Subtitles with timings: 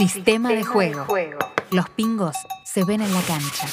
[0.00, 1.04] Sistema, de, juego.
[1.72, 3.66] Los pingos se ven en la cancha.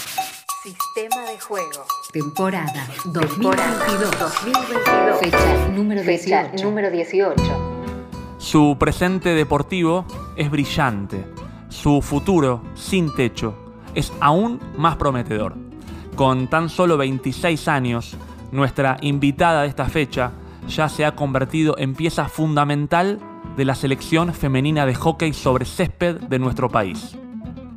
[0.61, 1.85] Sistema de juego.
[2.11, 5.19] Temporada 2022.
[5.21, 6.65] Fecha número 18.
[6.65, 7.41] número 18.
[8.39, 10.05] Su presente deportivo
[10.35, 11.25] es brillante.
[11.69, 13.55] Su futuro, sin techo,
[13.95, 15.55] es aún más prometedor.
[16.17, 18.17] Con tan solo 26 años,
[18.51, 20.33] nuestra invitada de esta fecha
[20.67, 23.21] ya se ha convertido en pieza fundamental
[23.57, 27.17] de la selección femenina de hockey sobre césped de nuestro país.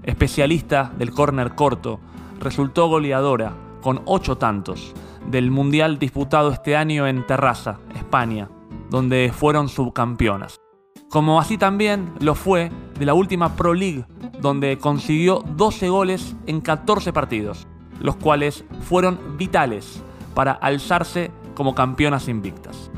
[0.03, 2.01] Especialista del córner corto,
[2.39, 4.95] resultó goleadora con ocho tantos
[5.27, 8.51] del Mundial disputado este año en Terraza, España,
[8.91, 10.61] donde fueron subcampeonas.
[11.09, 14.05] Como así también lo fue de la última Pro League,
[14.41, 17.67] donde consiguió 12 goles en 14 partidos,
[18.01, 20.03] los cuales fueron vitales
[20.35, 22.91] para alzarse como campeonas invictas.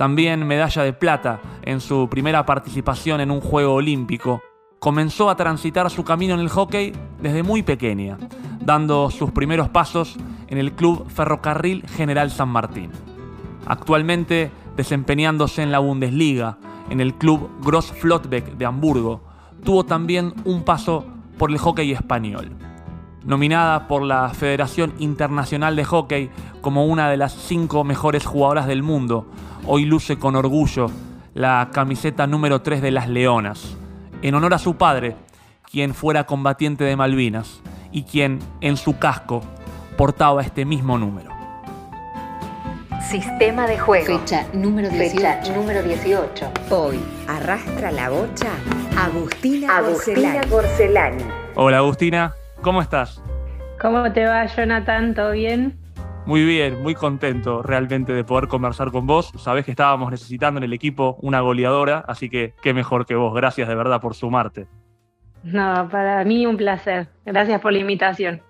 [0.00, 4.40] También medalla de plata en su primera participación en un Juego Olímpico.
[4.78, 8.16] Comenzó a transitar su camino en el hockey desde muy pequeña,
[8.64, 10.16] dando sus primeros pasos
[10.48, 12.90] en el Club Ferrocarril General San Martín.
[13.66, 16.56] Actualmente desempeñándose en la Bundesliga,
[16.88, 19.20] en el Club Gross Flottbeck de Hamburgo,
[19.64, 21.04] tuvo también un paso
[21.36, 22.56] por el hockey español
[23.24, 28.82] nominada por la Federación Internacional de Hockey como una de las cinco mejores jugadoras del
[28.82, 29.26] mundo.
[29.66, 30.90] Hoy luce con orgullo
[31.34, 33.76] la camiseta número 3 de las Leonas,
[34.22, 35.16] en honor a su padre,
[35.70, 37.60] quien fuera combatiente de Malvinas
[37.92, 39.42] y quien en su casco
[39.96, 41.30] portaba este mismo número.
[43.02, 44.18] Sistema de juego.
[44.18, 45.20] Fecha número 18.
[45.20, 46.52] Fecha número 18.
[46.70, 48.50] Hoy arrastra la bocha
[48.96, 51.24] Agustina, Agustina Gorcelani.
[51.56, 53.22] Hola Agustina, ¿Cómo estás?
[53.80, 55.14] ¿Cómo te va, Jonathan?
[55.14, 55.79] ¿Todo bien?
[56.26, 59.32] Muy bien, muy contento realmente de poder conversar con vos.
[59.36, 63.34] Sabés que estábamos necesitando en el equipo una goleadora, así que qué mejor que vos.
[63.34, 64.68] Gracias de verdad por sumarte.
[65.42, 67.08] No, para mí un placer.
[67.24, 68.42] Gracias por la invitación.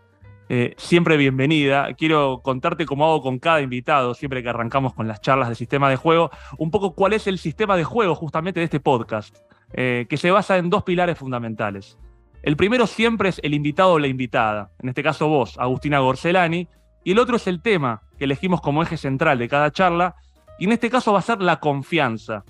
[0.49, 1.95] Eh, siempre bienvenida.
[1.95, 5.89] Quiero contarte cómo hago con cada invitado, siempre que arrancamos con las charlas de sistema
[5.89, 9.37] de juego, un poco cuál es el sistema de juego justamente de este podcast,
[9.73, 11.97] eh, que se basa en dos pilares fundamentales.
[12.43, 16.69] El primero siempre es el invitado o la invitada, en este caso vos, Agustina Gorcelani,
[17.05, 20.17] y el otro es el tema que elegimos como eje central de cada charla,
[20.59, 22.45] y en este caso va a ser la confianza,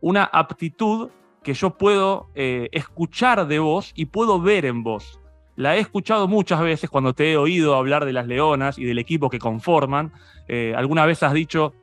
[0.00, 1.10] una aptitud
[1.42, 5.20] que yo puedo eh, escuchar de vos y puedo ver en vos.
[5.56, 8.98] La he escuchado muchas veces cuando te he oído hablar de las leonas y del
[8.98, 10.12] equipo que conforman.
[10.48, 11.74] Eh, alguna vez has dicho,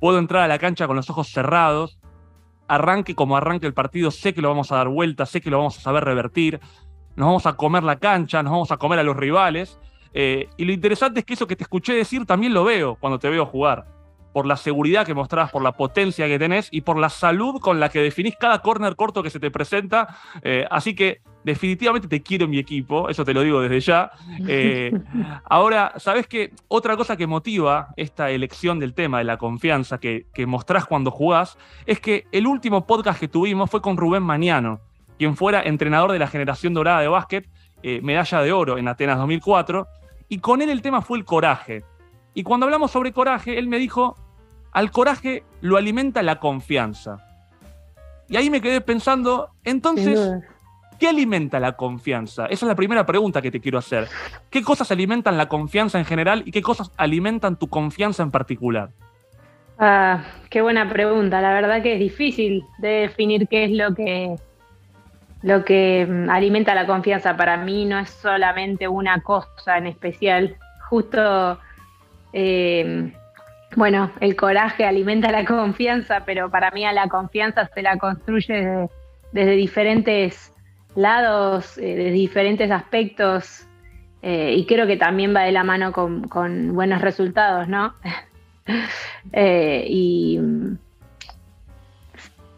[0.00, 1.98] puedo entrar a la cancha con los ojos cerrados,
[2.68, 5.58] arranque como arranque el partido, sé que lo vamos a dar vuelta, sé que lo
[5.58, 6.60] vamos a saber revertir,
[7.16, 9.78] nos vamos a comer la cancha, nos vamos a comer a los rivales.
[10.14, 13.18] Eh, y lo interesante es que eso que te escuché decir también lo veo cuando
[13.18, 13.86] te veo jugar.
[14.32, 17.80] Por la seguridad que mostrás, por la potencia que tenés y por la salud con
[17.80, 20.16] la que definís cada corner corto que se te presenta.
[20.42, 24.10] Eh, así que definitivamente te quiero en mi equipo, eso te lo digo desde ya.
[24.48, 24.90] Eh,
[25.44, 26.50] ahora, ¿sabes qué?
[26.68, 31.10] Otra cosa que motiva esta elección del tema de la confianza que, que mostrás cuando
[31.10, 34.80] jugás es que el último podcast que tuvimos fue con Rubén Mañano
[35.18, 37.48] quien fuera entrenador de la generación dorada de básquet,
[38.02, 39.86] medalla de oro en Atenas 2004,
[40.32, 41.84] y con él el tema fue el coraje.
[42.32, 44.16] Y cuando hablamos sobre coraje, él me dijo,
[44.72, 47.18] al coraje lo alimenta la confianza.
[48.30, 50.42] Y ahí me quedé pensando, entonces,
[50.98, 52.46] ¿qué alimenta la confianza?
[52.46, 54.08] Esa es la primera pregunta que te quiero hacer.
[54.48, 58.88] ¿Qué cosas alimentan la confianza en general y qué cosas alimentan tu confianza en particular?
[59.78, 61.42] Ah, qué buena pregunta.
[61.42, 64.36] La verdad que es difícil de definir qué es lo que
[65.42, 70.56] lo que mm, alimenta la confianza para mí no es solamente una cosa en especial.
[70.88, 71.58] Justo,
[72.32, 73.12] eh,
[73.74, 78.88] bueno, el coraje alimenta la confianza, pero para mí a la confianza se la construye
[79.32, 80.52] desde, diferentes
[80.94, 83.66] lados, eh, desde diferentes aspectos,
[84.20, 87.94] eh, y creo que también va de la mano con, buenos resultados, ¿no?
[89.34, 90.76] y mm,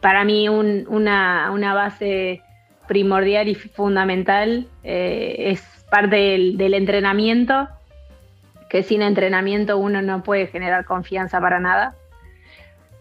[0.03, 2.43] para mí una, una base
[2.87, 7.69] primordial y fundamental eh, es parte del, entrenamiento,
[8.69, 11.95] que sin entrenamiento uno no puede generar confianza para nada.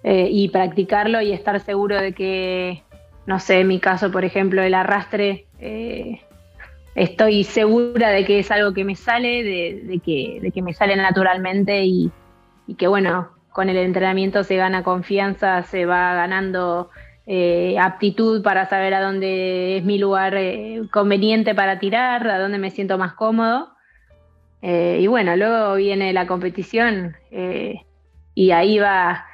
[0.04, 2.84] Eh, y practicarlo y estar seguro de que,
[3.26, 6.20] no sé, en mi caso, por ejemplo, el arrastre, eh,
[6.94, 12.12] estoy segura de que es algo que me sale, de, que, me sale naturalmente y,
[12.68, 16.90] y que, bueno, con el entrenamiento se gana confianza, se va ganando
[17.26, 22.58] eh, aptitud para saber a dónde es mi lugar eh, conveniente para tirar, a dónde
[22.58, 23.70] me siento más cómodo.
[24.62, 27.16] Eh, y bueno, luego viene la competición
[28.36, 29.26] y ahí va,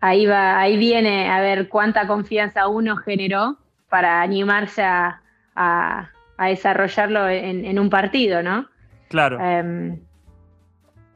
[0.00, 3.58] ahí va, ahí viene a ver cuánta confianza uno generó
[3.88, 5.20] para animarse a,
[5.54, 8.66] a, desarrollarlo en, un partido, ¿no?
[9.08, 9.40] Claro.
[9.40, 10.00] Em,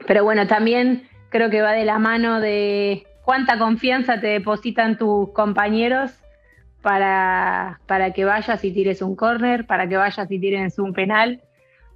[0.07, 5.31] pero bueno, también creo que va de la mano de cuánta confianza te depositan tus
[5.31, 6.11] compañeros
[6.83, 11.41] para, para que vayas y tires un córner, para que vayas y tires un penal.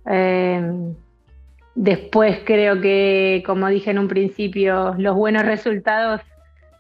[0.07, 0.95] Em,
[1.75, 6.21] después creo que, como dije en un principio, los buenos resultados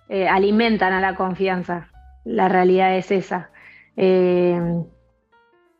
[0.09, 1.89] eh, alimentan a la confianza.
[2.25, 3.51] La realidad es esa.
[3.97, 4.85] Em,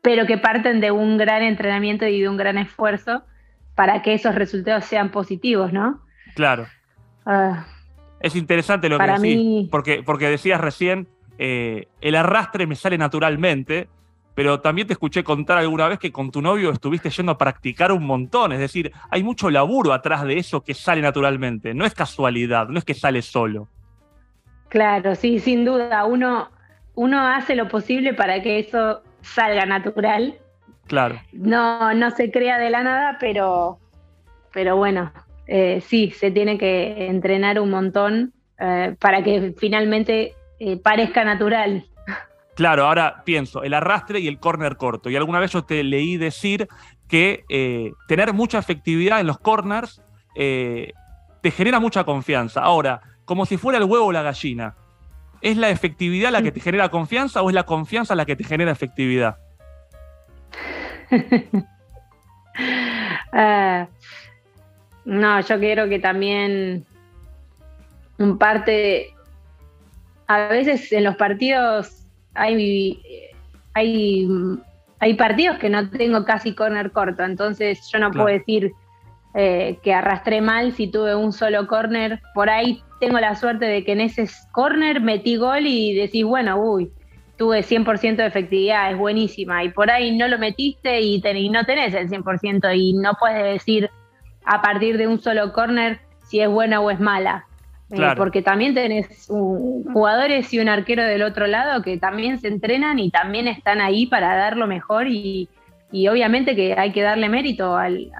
[0.01, 3.23] pero que parten de un gran entrenamiento y de un gran esfuerzo
[3.73, 6.01] para que esos resultados sean positivos, ¿no?
[6.35, 6.67] Claro.
[7.25, 7.67] Ah.
[8.19, 11.07] Es interesante lo que decís, porque, porque decías recién,
[11.37, 13.87] eh, el arrastre me sale naturalmente,
[14.35, 17.91] pero también te escuché contar alguna vez que con tu novio estuviste yendo a practicar
[17.91, 21.93] un montón, es decir, hay mucho laburo atrás de eso que sale naturalmente, no es
[21.93, 23.67] casualidad, no es que sale solo.
[24.69, 26.49] Claro, sí, sin duda, uno,
[26.95, 30.37] uno hace lo posible para que eso salga natural.
[30.87, 31.21] Claro.
[31.31, 33.79] No, no se crea de la nada, pero,
[34.53, 35.11] pero bueno,
[35.47, 41.85] eh, sí, se tiene que entrenar un montón eh, para que finalmente eh, parezca natural.
[42.55, 45.09] Claro, ahora pienso, el arrastre y el corner corto.
[45.09, 46.67] Y alguna vez yo te leí decir
[47.09, 47.43] que
[48.07, 50.01] tener mucha efectividad en los corners
[50.33, 52.61] te genera mucha confianza.
[52.61, 54.75] Ahora, como si fuera el huevo o la gallina,
[55.41, 58.45] ¿es la efectividad la que te genera confianza o es la confianza la que te
[58.45, 59.37] genera efectividad?
[63.37, 63.87] Ah,
[65.05, 66.83] no, yo quiero que también
[68.17, 69.13] un parte,
[70.27, 72.99] a veces en los partidos hay,
[73.73, 74.27] hay,
[74.99, 78.71] hay partidos que no tengo casi corner corto, entonces yo no puedo decir
[79.35, 82.21] eh, que arrastré mal si tuve un solo corner.
[82.33, 86.57] Por ahí tengo la suerte de que en ese corner metí gol y decís, bueno,
[86.57, 86.89] uy,
[87.37, 89.63] tuve 100% de efectividad, es buenísima.
[89.63, 93.43] Y por ahí no lo metiste y, y no tenés el 100% y no puedes
[93.43, 93.91] decir
[94.45, 97.45] a partir de un solo corner si es buena o es mala.
[97.91, 102.97] Eh, porque también tenés jugadores y un arquero del otro lado que también se entrenan
[102.97, 105.47] y también están ahí para dar lo mejor y,
[106.09, 108.11] obviamente que hay que darle mérito al,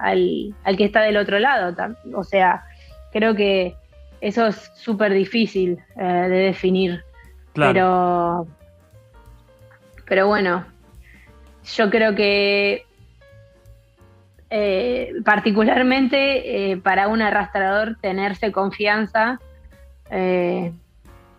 [0.78, 1.74] que está del otro lado.
[2.14, 2.64] O sea,
[3.12, 3.74] creo que
[4.20, 7.02] eso es súper difícil eh, de definir.
[7.52, 8.46] Pero,
[10.06, 10.64] pero bueno,
[11.74, 12.85] yo creo que
[14.48, 19.40] eh, particularmente eh, para un arrastrador tenerse confianza
[20.10, 20.72] eh,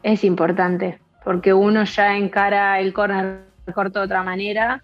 [0.03, 4.83] es importante, porque uno ya encara el corner corto de otra manera.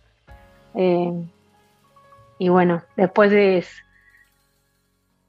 [2.40, 3.70] y bueno, después es,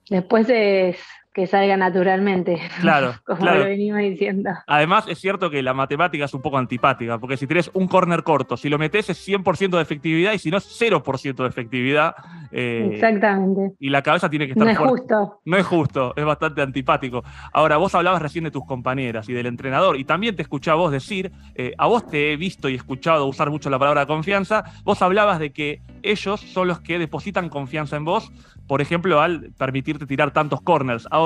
[0.09, 0.99] después es
[1.35, 2.61] que salga naturalmente.
[2.81, 3.15] Claro.
[3.25, 4.51] como lo venimos diciendo.
[4.67, 8.23] Además, es cierto que la matemática es un poco antipática, porque si tienes un corner
[8.23, 12.15] corto, si lo metes es 100% de efectividad y si no es 0% de efectividad.
[12.53, 13.75] Eh, Exactamente.
[13.81, 15.41] Y la cabeza tiene que estar No es justo.
[15.45, 17.25] No es justo, es bastante antipático.
[17.53, 20.75] Ahora, vos hablabas recién de tus compañeras y del entrenador, y también te escuché a
[20.75, 24.65] vos decir, eh, a vos te he visto y escuchado usar mucho la palabra confianza,
[24.85, 28.31] vos hablabas de que ellos son los que depositan confianza en vos,
[28.67, 31.07] por ejemplo, al permitirte tirar tantos corners.
[31.11, 31.24] Ahora,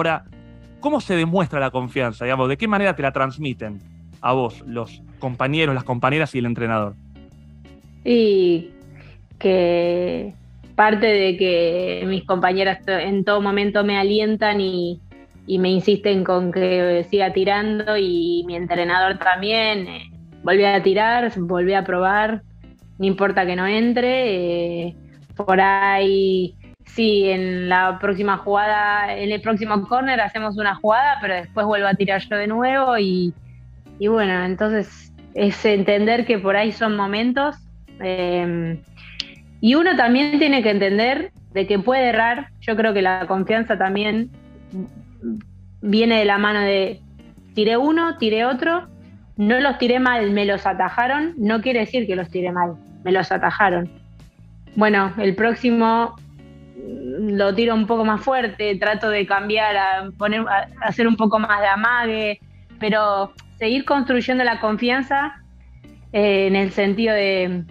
[0.80, 2.24] ¿cómo se demuestra la confianza?
[2.24, 3.78] ¿De qué manera te la transmiten
[4.20, 6.94] a vos, los compañeros, las compañeras y el entrenador?
[8.04, 8.70] Y
[9.38, 10.34] que
[10.74, 15.00] parte de que mis compañeras en todo momento me alientan y,
[15.46, 19.88] me insisten con que siga tirando y mi entrenador también.
[19.88, 20.10] Eh,
[20.42, 22.42] volví a tirar, volví a probar,
[22.98, 24.88] no importa que no entre.
[24.88, 24.96] Eh,
[25.34, 26.54] por ahí
[26.88, 31.86] sí, en la próxima jugada, en el próximo corner hacemos una jugada, pero después vuelvo
[31.86, 33.32] a tirar yo de nuevo y,
[34.00, 37.56] bueno, entonces es entender que por ahí son momentos
[38.00, 38.80] em,
[39.60, 43.76] y uno también tiene que entender de que puede errar, yo creo que la confianza
[43.76, 44.30] también
[45.80, 47.00] viene de la mano de
[47.54, 48.88] tiré uno, tiré otro,
[49.36, 53.12] no los tiré mal, me los atajaron, no quiere decir que los tiré mal, me
[53.12, 53.90] los atajaron.
[54.76, 56.14] Bueno, el próximo
[56.86, 61.38] lo tiro un poco más fuerte, trato de cambiar, a, poner, a hacer un poco
[61.38, 62.40] más de amague,
[62.78, 65.42] pero seguir construyendo la confianza
[66.12, 67.64] eh, en el sentido de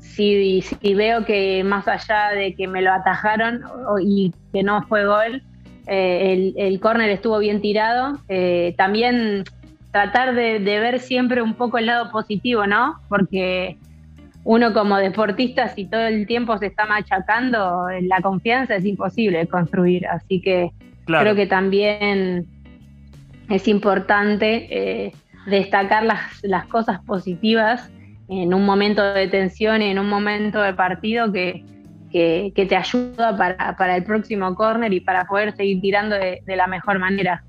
[0.00, 0.62] si,
[0.94, 3.62] veo que más allá de que me lo atajaron
[4.00, 5.42] y que no fue gol,
[5.86, 9.44] eh, el, el córner estuvo bien tirado, eh, también
[9.90, 13.00] tratar de, de, ver siempre un poco el lado positivo, ¿no?
[13.08, 13.76] Porque
[14.44, 20.06] uno como deportista, si todo el tiempo se está machacando, la confianza es imposible construir.
[20.06, 20.70] Así que
[21.06, 22.46] creo que también
[23.48, 25.12] es importante eh,
[25.46, 27.90] destacar las, cosas positivas
[28.28, 31.64] en un momento de tensión, en un momento de partido que,
[32.10, 36.98] que, te ayuda para, el próximo corner y para poder seguir tirando de, la mejor
[36.98, 37.44] manera.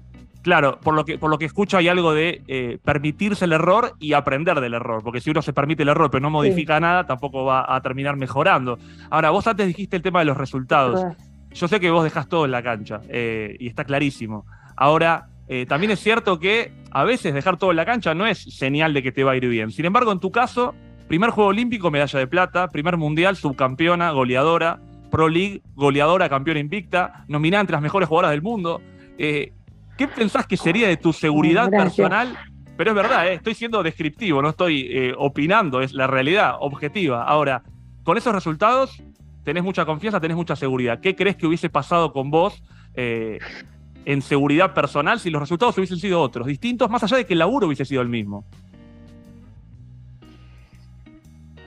[0.46, 3.96] Claro, por lo que, por lo que escucho hay algo de eh, permitirse el error
[4.00, 7.08] y aprender del error, porque si uno se permite el error pero no modifica nada,
[7.08, 8.78] tampoco va a terminar mejorando.
[9.10, 11.04] Ahora, vos antes dijiste el tema de los resultados.
[11.52, 14.46] Yo sé que vos dejás todo en la cancha eh, y está clarísimo.
[14.76, 18.38] Ahora, eh, también es cierto que a veces dejar todo en la cancha no es
[18.56, 19.72] señal de que te va a ir bien.
[19.72, 20.76] Sin embargo, en tu caso,
[21.08, 27.26] primer Juego Olímpico, medalla de plata, primer Mundial, subcampeona, goleadora, Pro League, goleadora, campeona invicta,
[27.28, 28.80] nominada entre las mejores jugadoras del mundo.
[29.18, 29.54] Eh,
[29.98, 32.38] ¿Qué pensás que sería de tu seguridad personal?
[32.78, 37.24] Pero es verdad, estoy siendo descriptivo, no estoy opinando, es la realidad objetiva.
[37.24, 37.64] Ahora,
[38.04, 39.02] con esos resultados,
[39.44, 41.00] tenés mucha confianza, tenés mucha seguridad.
[41.00, 42.62] ¿Qué crees que hubiese pasado con vos
[42.96, 47.40] en seguridad personal si los resultados hubiesen sido otros, distintos, más allá de que el
[47.40, 48.46] laburo hubiese sido el mismo?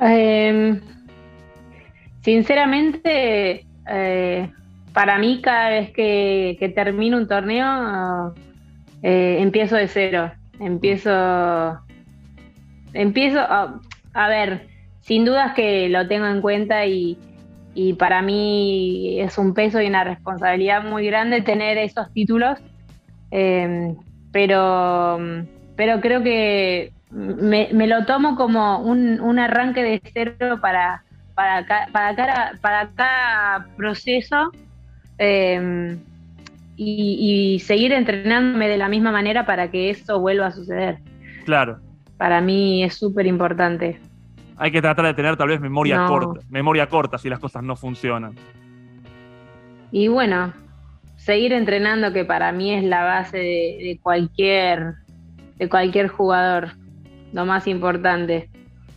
[0.00, 0.80] Em,
[2.22, 4.52] sinceramente, eh,
[4.98, 8.34] para mí cada vez que, termino un torneo,
[9.04, 10.32] eh, empiezo de cero.
[10.58, 11.78] Empiezo,
[12.92, 14.66] empiezo, a, ver,
[14.98, 17.16] sin dudas que lo tengo en cuenta y,
[17.96, 22.58] para mí es un peso y una responsabilidad muy grande tener esos títulos,
[23.30, 23.94] em,
[24.32, 25.16] pero,
[25.76, 31.04] pero creo que me, lo tomo como un, arranque de cero para,
[31.36, 34.50] para, cada, para cada proceso
[35.18, 35.98] em,
[36.76, 40.98] y, seguir entrenándome de la misma manera para que eso vuelva a suceder.
[41.44, 41.78] Claro.
[42.16, 44.00] Para mí es súper importante
[44.58, 47.76] hay que tratar de tener tal vez memoria corta, memoria corta si las cosas no
[47.76, 48.34] funcionan.
[49.92, 50.52] Y bueno,
[51.16, 54.94] seguir entrenando que para mí es la base de, cualquier
[55.56, 56.72] de cualquier jugador,
[57.32, 58.50] lo más importante.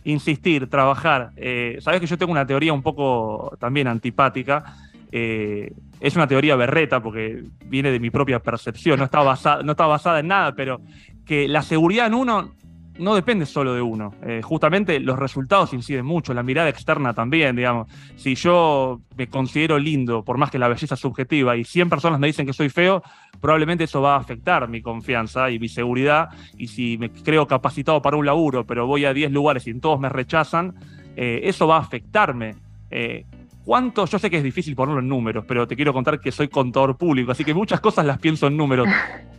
[0.04, 1.30] Insistir, trabajar.
[1.36, 4.64] Eh, Sabes que yo tengo una teoría un poco también antipática.
[5.12, 9.70] Eh, es una teoría berreta porque viene de mi propia percepción, no está, basada, no
[9.70, 10.80] está basada en nada, pero
[11.24, 12.54] que la seguridad en uno
[12.98, 14.12] no depende solo de uno.
[14.26, 17.86] Eh, justamente los resultados inciden mucho, la mirada externa también, digamos.
[18.16, 22.18] Si yo me considero lindo, por más que la belleza es subjetiva, y 100 personas
[22.18, 23.00] me dicen que soy feo,
[23.40, 26.30] probablemente eso va a afectar mi confianza y mi seguridad.
[26.58, 29.80] Y si me creo capacitado para un laburo, pero voy a 10 lugares y en
[29.80, 30.74] todos me rechazan,
[31.14, 32.56] eh, eso va a afectarme.
[32.90, 33.24] Eh,
[33.64, 34.06] ¿Cuánto?
[34.06, 36.96] Yo sé que es difícil ponerlo en números, pero te quiero contar que soy contador
[36.96, 38.88] público, así que muchas cosas las pienso en números.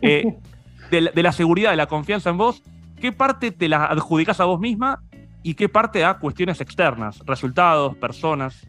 [0.00, 2.62] de la seguridad, de la confianza en vos,
[3.00, 5.02] ¿qué parte te la adjudicas a vos misma
[5.42, 8.66] y qué parte a cuestiones externas, resultados, personas?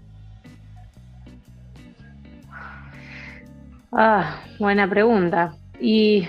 [3.93, 5.55] Ah, buena pregunta.
[5.79, 6.27] Y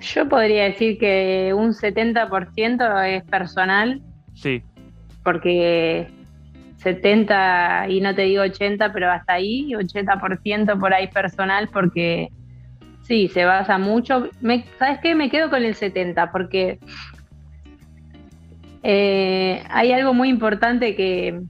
[0.00, 4.02] yo podría decir que un 70% es personal.
[4.34, 4.62] Sí.
[5.24, 6.08] Porque
[6.78, 12.30] 70, y no te digo 80, pero hasta ahí, 80% por ahí personal, porque
[13.08, 14.28] Sí, se basa mucho.
[14.78, 15.14] ¿Sabes qué?
[15.14, 16.78] Me quedo con el 70 porque
[18.82, 21.40] eh, hay algo muy importante que,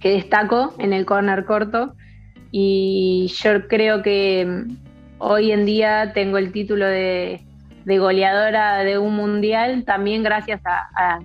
[0.00, 1.94] que destaco en el corner corto
[2.50, 4.64] y yo creo que
[5.18, 7.42] hoy en día tengo el título de,
[7.84, 11.18] goleadora de un mundial también gracias a,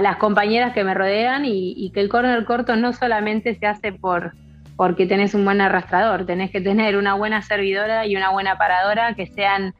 [0.00, 4.34] las compañeras que me rodean y, que el corner corto no solamente se hace por,
[4.76, 9.14] porque tenés un buen arrastrador, tenés que tener una buena servidora y una buena paradora
[9.14, 9.74] que sean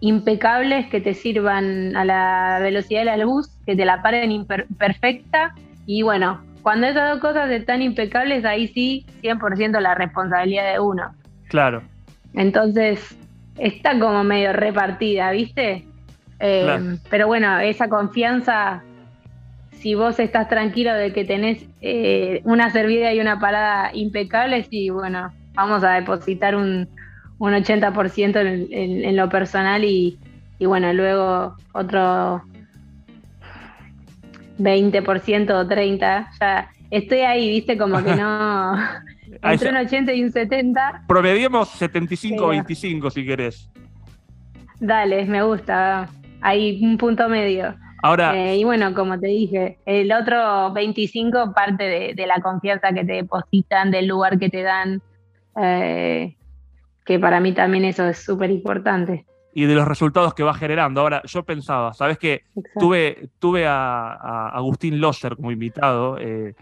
[0.00, 4.46] impecables, que te sirvan a la velocidad de la luz, que te la paren
[4.78, 5.54] perfecta
[5.86, 11.14] y bueno, cuando esas dos cosas están impecables, ahí sí, 100% la responsabilidad de uno.
[11.48, 11.82] Claro.
[12.34, 13.16] Entonces,
[13.58, 15.86] está como medio repartida, ¿viste?
[16.38, 18.82] Eh, pero bueno, esa confianza
[19.80, 24.90] si vos estás tranquilo de que tenés eh, una servida y una parada impecables, y
[24.90, 26.88] bueno, vamos a depositar un,
[27.38, 30.18] un 80% en, lo personal y,
[30.60, 32.42] bueno, luego otro
[34.58, 38.74] 20% o 30%, ya estoy ahí, viste, como que no...
[39.42, 41.04] Entre un 80 y un 70.
[41.06, 43.70] Promediemos 75-25 si querés.
[44.80, 46.08] Dale, me gusta.
[46.42, 47.74] Hay un punto medio.
[48.02, 53.04] Ahora, eh, y bueno, como te dije, el otro 25 parte de, la confianza que
[53.04, 55.02] te depositan, del lugar que te dan,
[55.56, 56.36] eh,
[57.04, 59.26] que para mí también eso es súper importante.
[59.52, 61.00] Y de los resultados que va generando.
[61.00, 62.42] Ahora, yo pensaba, ¿sabes qué?
[62.78, 66.54] Tuve, tuve a, Agustín Loser como invitado, eh,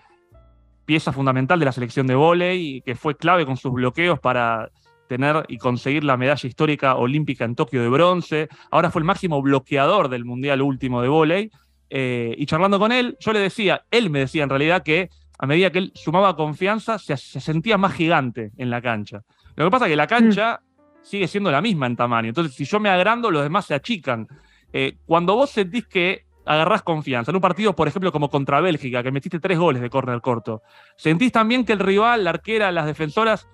[0.86, 4.70] pieza fundamental de la selección de volei, que fue clave con sus bloqueos para
[5.08, 8.48] tener y conseguir la medalla histórica olímpica en Tokio de bronce.
[8.70, 11.50] Ahora fue el máximo bloqueador del Mundial último de vóley.
[11.90, 15.46] eh, y charlando con él, yo le decía, él me decía en realidad que a
[15.46, 19.22] medida que él sumaba confianza, se, sentía más gigante en la cancha.
[19.54, 20.08] Lo que pasa es que la mm.
[20.08, 20.60] cancha
[21.02, 22.28] sigue siendo la misma en tamaño.
[22.28, 24.26] Entonces, si yo me agrando, los demás se achican.
[24.72, 29.02] Eh, cuando vos sentís que agarrás confianza, en un partido, por ejemplo, como contra Bélgica,
[29.02, 30.62] que metiste tres goles de córner corto,
[30.96, 33.48] ¿sentís también que el rival, la arquera, las defensoras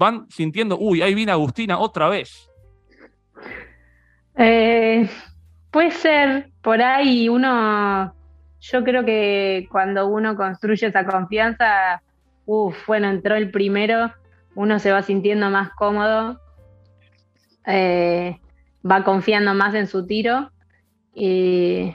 [0.00, 2.50] van sintiendo, uy, ahí viene Agustina otra vez?
[4.34, 5.06] Eh,
[5.70, 8.14] puede ser, por ahí uno,
[8.60, 12.02] yo creo que cuando uno construye esa confianza,
[12.46, 14.10] uff, bueno, entró el primero,
[14.54, 16.40] uno se va sintiendo más cómodo,
[17.66, 18.40] eh,
[18.90, 20.50] va confiando más en su tiro
[21.12, 21.92] y,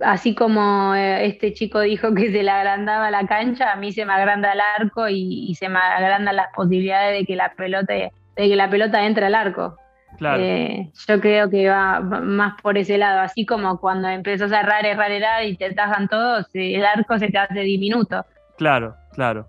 [0.00, 4.04] así como eh, este chico dijo que se le agrandaba la cancha, a mí se
[4.04, 7.92] me agranda el arco y, y se me agrandan las posibilidades de que la pelota,
[7.92, 9.76] de que la pelota entre al arco.
[10.20, 14.84] Eh, yo creo que va más por ese lado, así como cuando empezás a errar,
[14.84, 18.24] errar, errar y te tajan todos, el arco se te hace diminuto.
[18.56, 19.46] Claro, claro.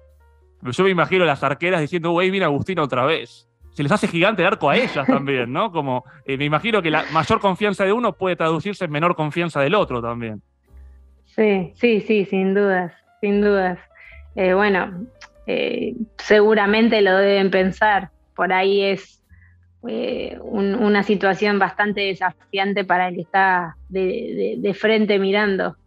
[0.61, 3.48] Yo me imagino las arqueras diciendo, güey, viene Agustina otra vez.
[3.73, 5.71] Se les hace gigante el arco a ellas también, ¿no?
[5.71, 9.61] Como eh, me imagino que la mayor confianza de uno puede traducirse en menor confianza
[9.61, 10.41] del otro también.
[11.25, 13.79] Sí, sí, sí, sin dudas, sin dudas.
[14.35, 15.05] Eh, bueno,
[16.17, 18.09] seguramente lo deben pensar.
[18.35, 19.19] Por ahí es
[19.87, 25.77] eh, una situación bastante desafiante para el que está de, frente mirando.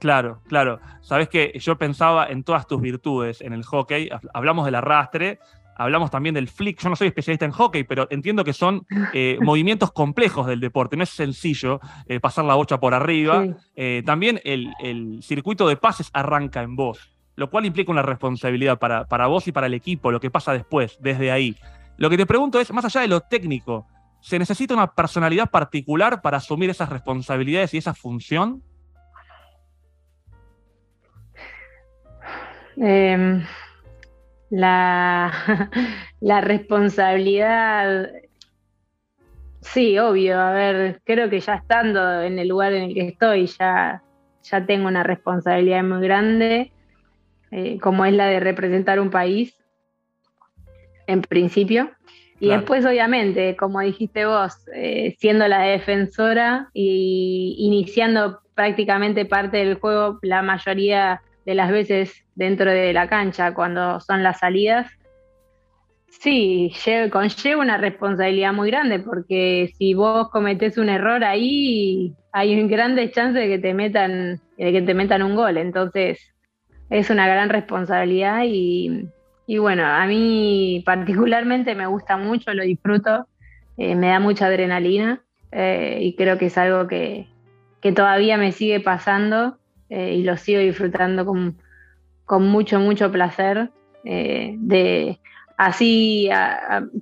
[0.00, 0.80] Claro, claro.
[1.02, 4.10] Sabes que yo pensaba en todas tus virtudes en el hockey.
[4.34, 5.38] Hablamos del arrastre,
[5.78, 6.80] hablamos también del flick.
[6.80, 10.96] Yo no soy especialista en hockey, pero entiendo que son eh, movimientos complejos del deporte.
[10.96, 13.46] No es sencillo eh, pasar la bocha por arriba.
[14.04, 19.26] también el, circuito de pases arranca en vos, lo cual implica una responsabilidad para, para
[19.26, 21.56] vos y para el equipo, lo que pasa después, desde ahí.
[21.98, 23.86] Lo que te pregunto es, más allá de lo técnico,
[24.20, 28.62] ¿se necesita una personalidad particular para asumir esas responsabilidades y esa función?
[32.80, 33.44] Em,
[34.50, 35.70] la,
[36.20, 38.10] la, responsabilidad,
[39.60, 43.46] sí, obvio, a ver, creo que ya estando en el lugar en el que estoy,
[43.46, 44.02] ya,
[44.42, 46.72] ya tengo una responsabilidad muy grande,
[47.50, 49.58] eh, como es la de representar un país
[51.06, 51.90] en principio.
[52.40, 59.74] Y después, obviamente, como dijiste vos, eh, siendo la defensora y iniciando prácticamente parte del
[59.74, 64.86] juego la mayoría de las veces dentro de la cancha cuando son las salidas,
[66.08, 66.70] sí,
[67.10, 73.10] conlleva una responsabilidad muy grande porque si vos cometés un error ahí, hay un grande
[73.10, 75.56] chance de que te metan, de que te metan un gol.
[75.56, 76.34] Entonces,
[76.90, 79.08] es una gran responsabilidad y,
[79.46, 83.26] y bueno, a mí particularmente me gusta mucho, lo disfruto,
[83.78, 87.26] eh, me da mucha adrenalina eh, y creo que es algo que,
[87.96, 89.56] todavía me sigue pasando
[89.88, 91.56] eh, y lo sigo disfrutando con,
[92.40, 93.70] mucho, mucho placer.
[94.04, 95.18] de
[95.56, 96.30] así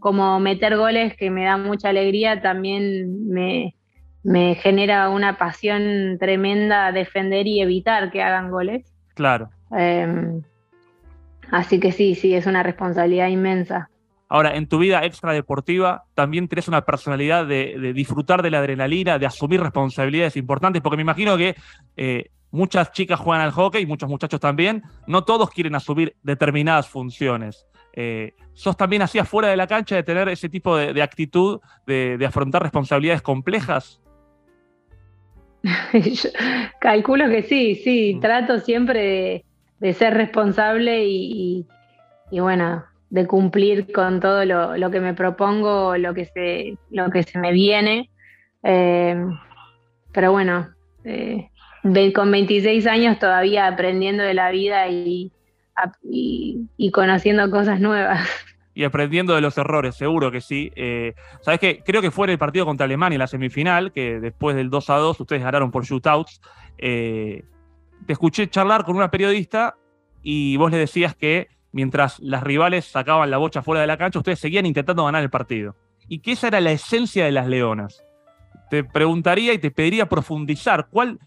[0.01, 3.75] como meter goles que me da mucha alegría, también me,
[4.23, 8.85] me genera una pasión tremenda defender y evitar que hagan goles.
[9.15, 9.51] Claro.
[9.71, 10.43] Em,
[11.51, 13.89] Así que sí, sí, es una responsabilidad inmensa.
[14.29, 19.27] Ahora, en tu vida extradeportiva también tienes una personalidad de, disfrutar de la adrenalina, de
[19.27, 21.55] asumir responsabilidades importantes, porque me imagino que
[21.97, 27.67] eh, muchas chicas juegan al hockey, muchos muchachos también, no todos quieren asumir determinadas funciones.
[27.93, 32.25] Eh, ¿Sos también así afuera de la cancha de tener ese tipo de, actitud, de,
[32.27, 34.01] afrontar responsabilidades complejas?
[36.81, 38.21] calculo que sí, sí, mm.
[38.21, 39.45] trato siempre de
[39.79, 41.67] de ser responsable y,
[42.31, 47.39] bueno, de cumplir con todo lo, que me propongo, lo que se, lo que se
[47.39, 48.11] me viene.
[48.63, 49.17] Eh,
[50.13, 50.69] pero bueno,
[51.05, 51.51] eh,
[52.15, 55.33] con 26 años todavía aprendiendo de la vida y,
[56.03, 58.29] y, conociendo cosas nuevas.
[58.75, 60.71] Y aprendiendo de los errores, seguro que sí.
[60.77, 64.21] Eh, Sabes que creo que fue en el partido contra Alemania en la semifinal, que
[64.21, 66.41] después del 2 a 2 ustedes ganaron por shootouts.
[66.77, 67.45] Eh,
[68.07, 69.77] te escuché charlar con una periodista
[70.23, 74.19] y vos le decías que mientras las rivales sacaban la bocha fuera de la cancha,
[74.19, 75.77] ustedes seguían intentando ganar el partido.
[76.09, 78.05] Y que esa era la esencia de las leonas.
[78.71, 81.19] Te preguntaría y te pediría profundizar, ¿cuál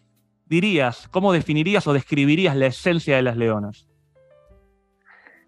[0.49, 3.87] dirías, cómo definirías o describirías la esencia de las leonas?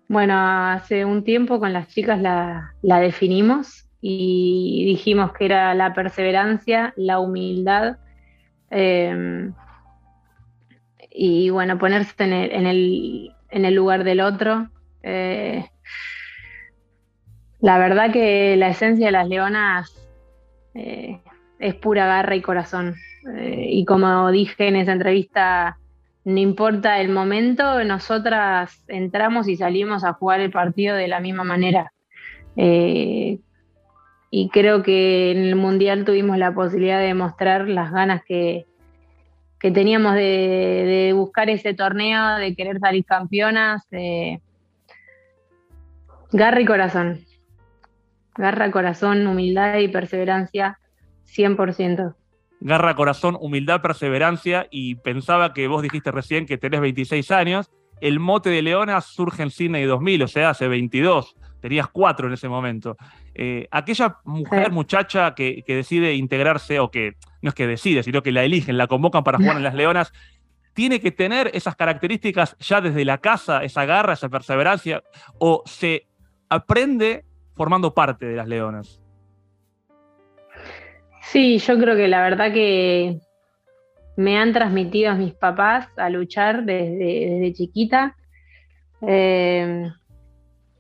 [0.07, 6.93] Bueno, hace un tiempo con las chicas la, definimos y dijimos que era la perseverancia,
[6.97, 7.97] la humildad,
[8.69, 9.51] eh,
[11.09, 14.69] y bueno, ponerse en el, en el, lugar del otro.
[15.03, 15.65] Eh,
[17.59, 20.09] la verdad que la esencia de las leonas
[20.73, 21.21] eh,
[21.62, 22.95] es pura garra y corazón.
[23.38, 25.78] Eh, y como dije en esa entrevista,
[26.26, 31.43] no importa el momento, nosotras entramos y salimos a jugar el partido de la misma
[31.43, 31.93] manera.
[32.58, 33.39] Eh,
[34.32, 38.65] y creo que en el Mundial tuvimos la posibilidad de mostrar las ganas que,
[39.60, 43.88] teníamos de, buscar ese torneo, de querer salir campeonas.
[46.32, 47.19] garra y corazón.
[48.36, 50.80] Garra, corazón, humildad y perseverancia,
[51.27, 52.15] 100%.
[52.62, 54.67] Garra, corazón, humildad, perseverancia.
[54.69, 57.71] Y pensaba que vos dijiste recién que tenés 26 años.
[57.99, 61.36] El mote de Leona surge en Sydney 2000, o sea, hace 22.
[61.60, 62.97] Tenías cuatro en ese momento.
[63.36, 68.31] Eh, aquella mujer, muchacha que, decide integrarse, o que no es que decide, sino que
[68.31, 70.12] la eligen, la convocan para jugar en las Leonas,
[70.73, 75.03] tiene que tener esas características ya desde la casa, esa garra, esa perseverancia,
[75.38, 76.07] o se
[76.49, 79.01] aprende formando parte de las Leonas.
[81.21, 83.19] Sí, yo creo que la verdad que
[84.17, 88.15] me han transmitido a mis papás a luchar desde, chiquita.
[89.07, 89.89] Eh,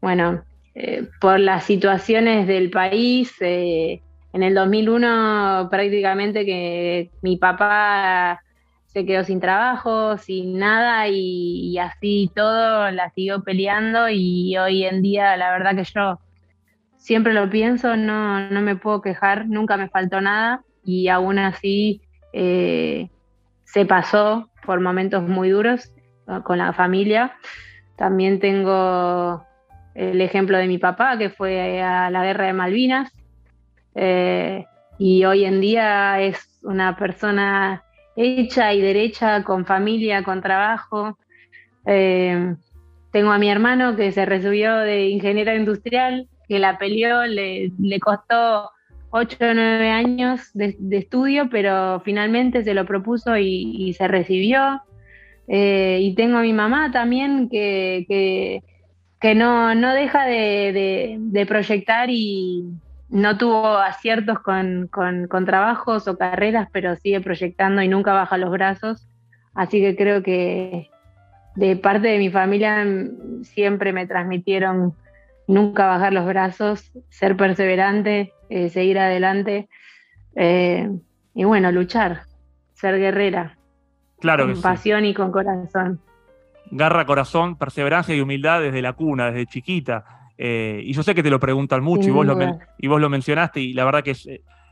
[0.01, 0.43] bueno,
[0.75, 4.01] eh, por las situaciones del país, eh,
[4.33, 8.41] en el 2001 prácticamente que mi papá
[8.87, 14.85] se quedó sin trabajo, sin nada y, y así todo la siguió peleando y hoy
[14.85, 16.19] en día la verdad que yo
[17.01, 22.01] siempre lo pienso, no, no me puedo quejar, nunca me faltó nada y aún así
[22.31, 23.09] eh,
[23.63, 25.91] se pasó por momentos muy duros
[26.43, 27.33] con la familia.
[27.97, 29.43] También tengo
[29.95, 33.11] el ejemplo de mi papá, que fue a la guerra de Malvinas,
[33.95, 34.65] eh,
[34.97, 37.83] y hoy en día es una persona
[38.15, 41.17] hecha y derecha, con familia, con trabajo.
[41.85, 42.55] Eh,
[43.11, 48.71] tengo a mi hermano que se recibió de ingeniero industrial, que la peleó, le, costó
[49.11, 54.81] 8 o 9 años de, estudio, pero finalmente se lo propuso y, se recibió.
[55.47, 58.61] Eh, y tengo a mi mamá también que,
[59.21, 62.65] que, no, no, deja de, proyectar y
[63.07, 68.51] no tuvo aciertos con, con, trabajos o carreras, pero sigue proyectando y nunca baja los
[68.51, 69.07] brazos.
[69.53, 70.89] Así que creo que
[71.55, 72.85] de parte de mi familia
[73.43, 74.95] siempre me transmitieron
[75.51, 79.69] nunca bajar los brazos, ser perseverante, eh, seguir adelante
[80.35, 80.89] eh,
[81.33, 82.21] y bueno, luchar,
[82.73, 83.57] ser guerrera.
[84.19, 85.99] Claro con pasión y con corazón.
[86.69, 90.05] Garra, corazón, perseverancia y humildad desde la cuna, desde chiquita.
[90.37, 92.37] Eh, y yo sé que te lo preguntan mucho y vos lo,
[92.77, 94.27] y vos lo, mencionaste y la verdad que es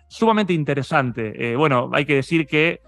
[0.08, 1.56] sumamente interesante.
[1.56, 2.82] bueno, hay que decir que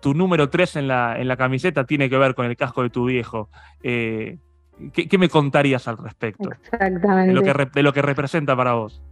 [0.00, 2.90] tu número 3 en la, en la camiseta tiene que ver con el casco de
[2.90, 3.48] tu viejo.
[4.92, 6.50] ¿Qué, me contarías al respecto?
[6.50, 7.28] Exactamente.
[7.74, 9.02] De lo, que representa para vos.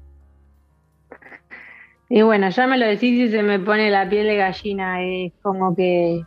[2.09, 5.03] Y bueno, ya me lo decís y se me pone la piel de gallina.
[5.03, 6.23] Es como que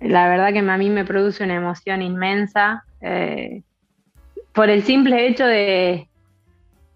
[0.00, 2.84] la verdad que a mí me produce una emoción inmensa.
[3.00, 3.62] Eh,
[4.52, 6.08] por el simple hecho de,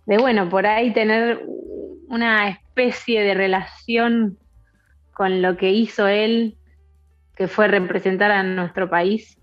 [0.06, 1.44] de, bueno, por ahí tener
[2.08, 4.38] una especie de relación
[5.12, 6.56] con lo que hizo él,
[7.36, 9.39] que fue representar a nuestro país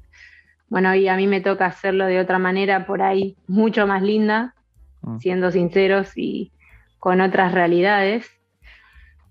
[0.69, 4.53] bueno, y a mí me toca hacerlo de otra manera, por ahí mucho más linda,
[5.01, 5.19] mm.
[5.19, 6.51] siendo sinceros y
[6.99, 8.29] con otras realidades.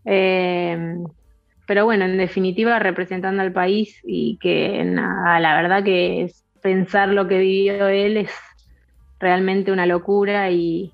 [0.05, 0.97] Eh,
[1.67, 6.31] pero bueno, en definitiva, representando al país y que nada, la verdad que
[6.63, 8.31] pensar lo que vivió él es
[9.19, 10.93] realmente una locura y,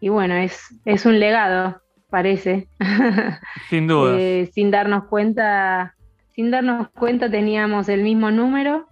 [0.00, 2.68] bueno, es, es un legado, parece.
[3.68, 4.16] Sin duda.
[4.18, 5.96] Eh, sin darnos cuenta,
[6.34, 8.88] sin darnos cuenta teníamos el mismo número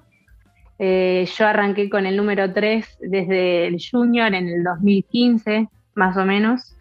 [0.78, 6.24] eh, yo arranqué con el número 3 desde el junior en el 2015, más o
[6.24, 6.76] menos.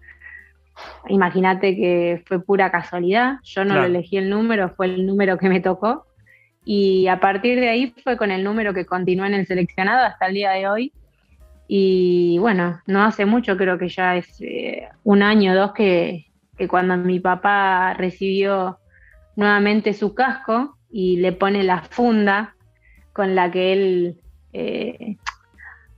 [1.08, 3.36] Imagínate que fue pura casualidad.
[3.44, 6.08] Yo no lo elegí el número, fue el número que me tocó.
[6.66, 10.28] Y a partir de ahí fue con el número que continuó en el seleccionado hasta
[10.28, 10.94] el día de hoy.
[11.68, 16.26] Y bueno, no hace mucho, creo que ya es eh, un año o dos que,
[16.58, 18.80] que cuando mi papá recibió
[19.36, 22.56] nuevamente su casco y le pone la funda
[23.14, 24.18] con la que él,
[24.52, 25.18] eh,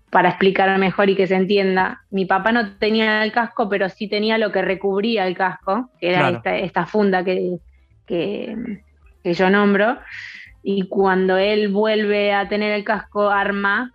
[0.09, 4.07] para explicar mejor y que se entienda, mi papá no tenía el casco, pero sí
[4.07, 7.57] tenía lo que recubría el casco, que era esta, funda que,
[8.05, 8.55] que,
[9.23, 9.97] yo nombro.
[10.61, 13.93] Y cuando él vuelve a tener el casco, arma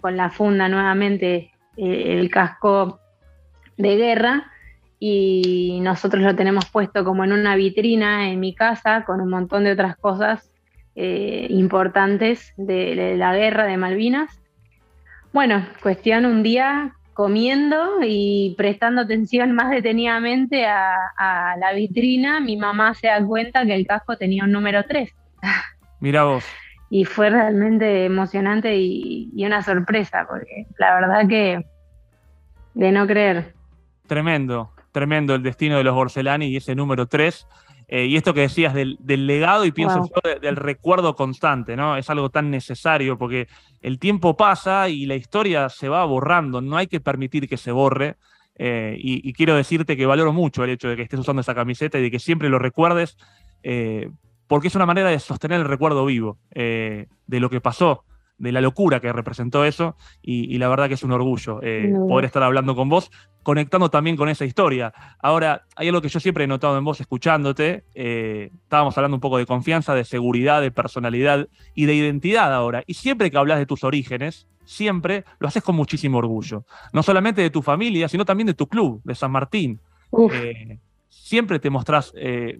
[0.00, 3.00] con la funda nuevamente eh, el casco
[3.76, 4.52] de guerra.
[4.98, 9.64] Y nosotros lo tenemos puesto como en una vitrina en mi casa con un montón
[9.64, 10.50] de otras cosas
[10.98, 14.40] eh, importantes de, la guerra de Malvinas.
[15.30, 22.94] Bueno, cuestión un día comiendo y prestando atención más detenidamente a, la vitrina, mi mamá
[22.94, 25.14] se da cuenta que el casco tenía un número 3.
[26.00, 26.44] Mira vos.
[26.88, 31.66] Y fue realmente emocionante y, y, una sorpresa, porque la verdad que
[32.72, 33.52] de no creer.
[34.06, 37.46] Tremendo, tremendo el destino de los Borselani y ese número 3.
[37.88, 41.96] Eh, y esto que decías del, legado y pienso yo del recuerdo constante, ¿no?
[41.96, 43.46] Es algo tan necesario porque
[43.80, 47.70] el tiempo pasa y la historia se va borrando, no hay que permitir que se
[47.70, 48.16] borre.
[48.58, 51.98] Eh, y, quiero decirte que valoro mucho el hecho de que estés usando esa camiseta
[51.98, 53.18] y de que siempre lo recuerdes,
[53.62, 54.10] eh,
[54.48, 58.04] porque es una manera de sostener el recuerdo vivo de lo que pasó
[58.38, 62.26] de la locura que representó eso y, la verdad que es un orgullo eh, poder
[62.26, 63.10] estar hablando con vos,
[63.42, 64.92] conectando también con esa historia.
[65.20, 69.20] Ahora, hay algo que yo siempre he notado en vos escuchándote, eh, estábamos hablando un
[69.20, 73.58] poco de confianza, de seguridad, de personalidad y de identidad ahora, y siempre que hablas
[73.58, 78.24] de tus orígenes, siempre lo haces con muchísimo orgullo, no solamente de tu familia, sino
[78.24, 79.80] también de tu club, de San Martín.
[80.32, 82.12] Eh, siempre te mostrás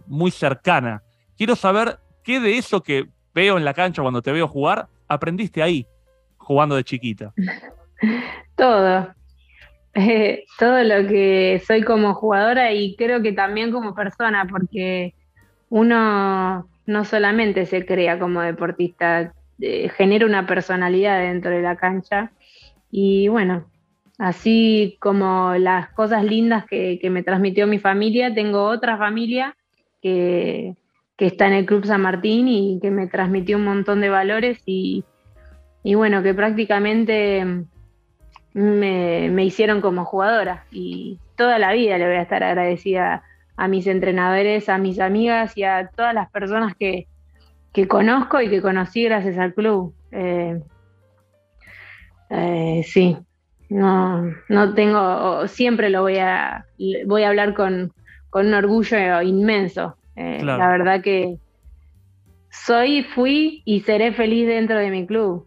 [0.06, 1.02] muy cercana.
[1.36, 5.62] Quiero saber qué de eso que veo en la cancha cuando te veo jugar, aprendiste
[5.62, 5.86] ahí,
[6.38, 7.32] jugando de chiquita?
[8.56, 9.14] Todo.
[9.98, 15.14] Eh, todo lo que soy como jugadora y creo que también como persona, porque
[15.70, 22.30] uno no solamente se crea como deportista, eh, genera una personalidad dentro de la cancha.
[22.90, 23.64] Y bueno,
[24.18, 29.56] así como las cosas lindas que, que me transmitió mi familia, tengo otra familia
[30.02, 30.74] que,
[31.16, 34.62] que está en el Club San Martín y que me transmitió un montón de valores
[34.66, 35.04] y,
[35.82, 37.44] bueno, que prácticamente
[38.52, 43.22] me, me, hicieron como jugadora y toda la vida le voy a estar agradecida
[43.56, 47.06] a mis entrenadores, a mis amigas y a todas las personas que,
[47.72, 49.94] que conozco y que conocí gracias al club.
[50.10, 50.60] Eh,
[52.30, 53.16] eh, sí,
[53.68, 56.66] no, no tengo, siempre lo voy a,
[57.06, 57.92] voy a hablar con,
[58.30, 59.96] con un orgullo inmenso.
[60.16, 61.38] Eh, la verdad que
[62.50, 65.46] soy, fui y seré feliz dentro de mi club.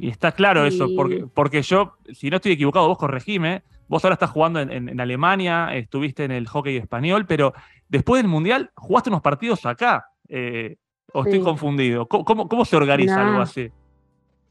[0.00, 4.14] Y está claro eso, porque, porque yo, si no estoy equivocado, vos corregime, vos ahora
[4.14, 7.54] estás jugando en, Alemania, estuviste en el hockey español, pero
[7.88, 10.06] después del Mundial jugaste unos partidos acá.
[10.28, 10.76] Eh,
[11.12, 12.06] ¿O estoy confundido?
[12.06, 13.70] ¿Cómo, cómo, se organiza algo así?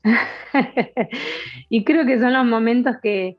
[1.69, 3.37] y creo que son los momentos que,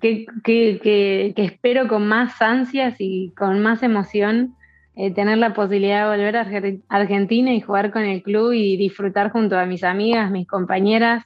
[0.00, 4.56] que, que, espero con más ansias y con más emoción
[4.96, 6.46] eh, tener la posibilidad de volver a
[6.88, 11.24] Argentina y jugar con el club y disfrutar junto a mis amigas, mis compañeras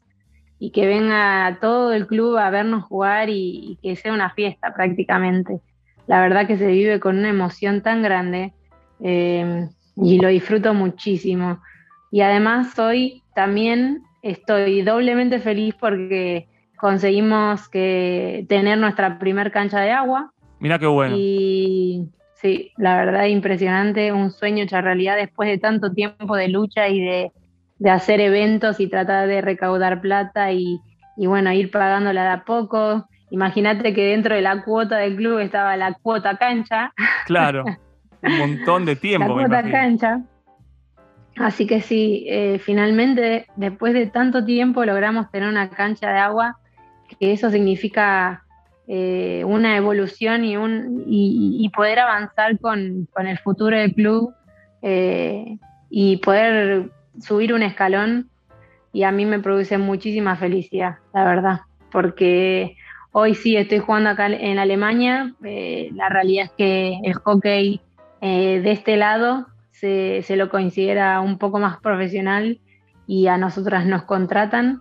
[0.59, 5.61] y que venga todo el club a vernos jugar y, que sea una fiesta prácticamente.
[6.07, 8.55] La verdad que se vive con una emoción tan grande
[9.01, 11.61] eh, y lo disfruto muchísimo.
[12.11, 19.91] Y además hoy también estoy doblemente feliz porque conseguimos que tener nuestra primer cancha de
[19.91, 20.33] agua.
[20.59, 21.15] Mira qué bueno.
[21.19, 22.09] Y
[22.41, 27.01] Sí, la verdad impresionante, un sueño hecho realidad después de tanto tiempo de lucha y
[27.01, 27.33] de,
[27.91, 30.81] hacer eventos y tratar de recaudar plata y,
[31.17, 33.09] bueno, ir pagándola de a poco.
[33.31, 36.93] Imagínate que dentro de la cuota del club estaba la cuota cancha.
[37.27, 37.65] Claro,
[38.23, 39.37] un montón de tiempo.
[39.37, 40.21] la cuota cancha.
[41.37, 46.57] Así que sí, eh, finalmente, después de tanto tiempo, logramos tener una cancha de agua,
[47.19, 48.45] que eso significa
[48.91, 54.33] eh, una evolución y, un, y, poder avanzar con, el futuro del club
[54.81, 55.59] eh,
[55.91, 58.31] y poder subir un escalón
[58.91, 61.61] y a mí me produce muchísima felicidad, la verdad,
[61.93, 62.77] porque
[63.13, 67.83] hoy sí estoy jugando acá en Alemania, eh, la realidad es que el hockey
[68.23, 72.59] de este lado se, se, lo considera un poco más profesional
[73.07, 74.81] y a nosotras nos contratan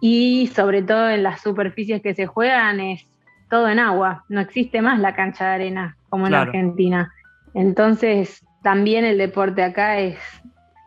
[0.00, 3.04] y sobre todo en las superficies que se juegan es
[3.50, 7.12] todo en agua, no existe más la cancha de arena como en Argentina.
[7.54, 10.18] Entonces también el deporte acá es,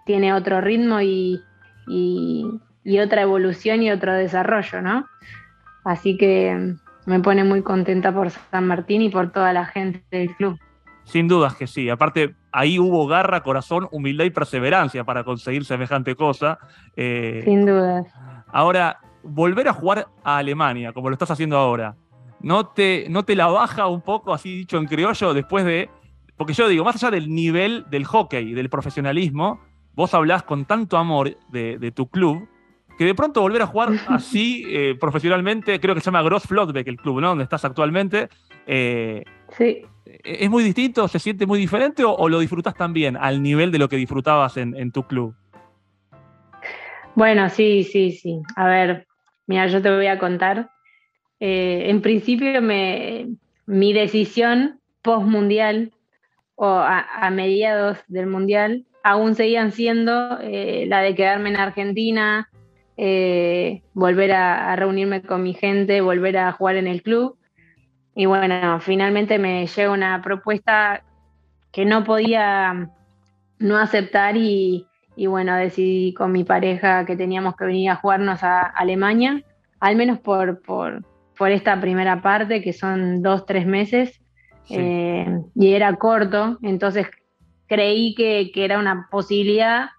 [0.06, 1.42] tiene otro ritmo y,
[1.88, 5.06] y, otra evolución y otro desarrollo, ¿no?
[5.84, 10.36] Así que me pone muy contenta por San Martín y por toda la gente del
[10.36, 10.60] club.
[11.04, 11.90] Sin dudas que sí.
[11.90, 16.60] Aparte, ahí hubo garra, corazón, humildad y perseverancia para conseguir semejante cosa.
[16.96, 18.06] Eh, Sin dudas.
[18.52, 21.96] Ahora, volver a jugar a Alemania, como lo estás haciendo ahora,
[22.42, 25.90] ¿no te, no te la baja un poco, así dicho en criollo, después de...
[26.38, 29.60] Porque yo digo, más allá del nivel del hockey, del profesionalismo,
[29.94, 32.48] vos hablás con tanto amor de, tu club,
[32.98, 36.88] que de pronto volver a jugar así eh, profesionalmente, creo que se llama Gross Flotbeck
[36.88, 37.30] el club, ¿no?
[37.30, 38.30] Donde estás actualmente.
[38.66, 39.84] Eh, sí.
[40.06, 41.08] ¿Es muy distinto?
[41.08, 44.76] ¿Se siente muy diferente o, lo disfrutas también al nivel de lo que disfrutabas en,
[44.76, 45.36] en tu club?
[47.16, 48.42] Bueno, sí, sí, sí.
[48.56, 49.08] A ver,
[49.52, 50.70] Mira, yo te voy a contar.
[51.42, 53.28] Eh, en principio, me,
[53.66, 55.92] mi decisión post mundial
[56.56, 62.50] o a, mediados del mundial aún seguían siendo eh, la de quedarme en Argentina,
[62.96, 67.38] eh, volver a, reunirme con mi gente, volver a jugar en el club.
[68.16, 71.04] Y bueno, finalmente me llega una propuesta
[71.74, 72.90] que no podía
[73.60, 78.62] no aceptar y, bueno, decidí con mi pareja que teníamos que venir a jugarnos a
[78.62, 79.44] Alemania,
[79.80, 81.04] al menos por, por,
[81.50, 84.22] esta primera parte, que son dos, tres meses,
[84.70, 87.08] eh, y era corto, entonces
[87.68, 89.90] creí que, era una posibilidad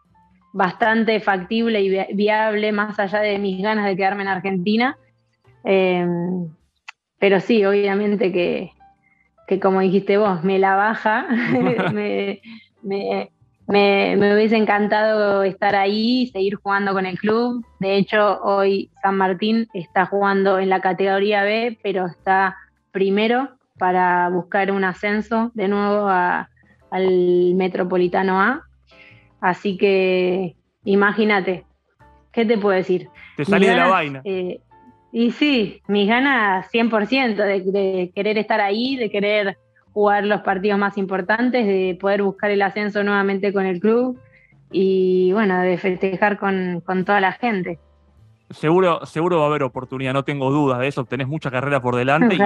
[0.53, 4.97] bastante factible y viable, más allá de mis ganas de quedarme en Argentina.
[5.65, 6.07] Eh,
[7.19, 8.73] pero sí, obviamente que,
[9.61, 11.27] como dijiste vos, me la baja,
[11.93, 12.41] me,
[12.83, 13.31] me,
[13.67, 17.65] hubiese encantado estar ahí, seguir jugando con el club.
[17.81, 22.57] De hecho, hoy San Martín está jugando en la categoría B, pero está
[22.91, 28.63] primero para buscar un ascenso de nuevo al Metropolitano A.
[29.41, 31.65] Así que imagínate,
[32.33, 33.09] ¿qué te puedo decir?
[33.37, 34.23] Te salí de la vaina.
[34.25, 34.61] Eh,
[35.11, 39.59] y sí, mis ganas 100% de, de querer estar ahí, de querer
[39.93, 44.19] jugar los partidos más importantes, de poder buscar el ascenso nuevamente con el club
[44.71, 47.79] y bueno, de festejar con, toda la gente.
[48.51, 51.05] Seguro, seguro va a haber oportunidad, no tengo dudas de eso.
[51.05, 52.37] Tenés mucha carrera por delante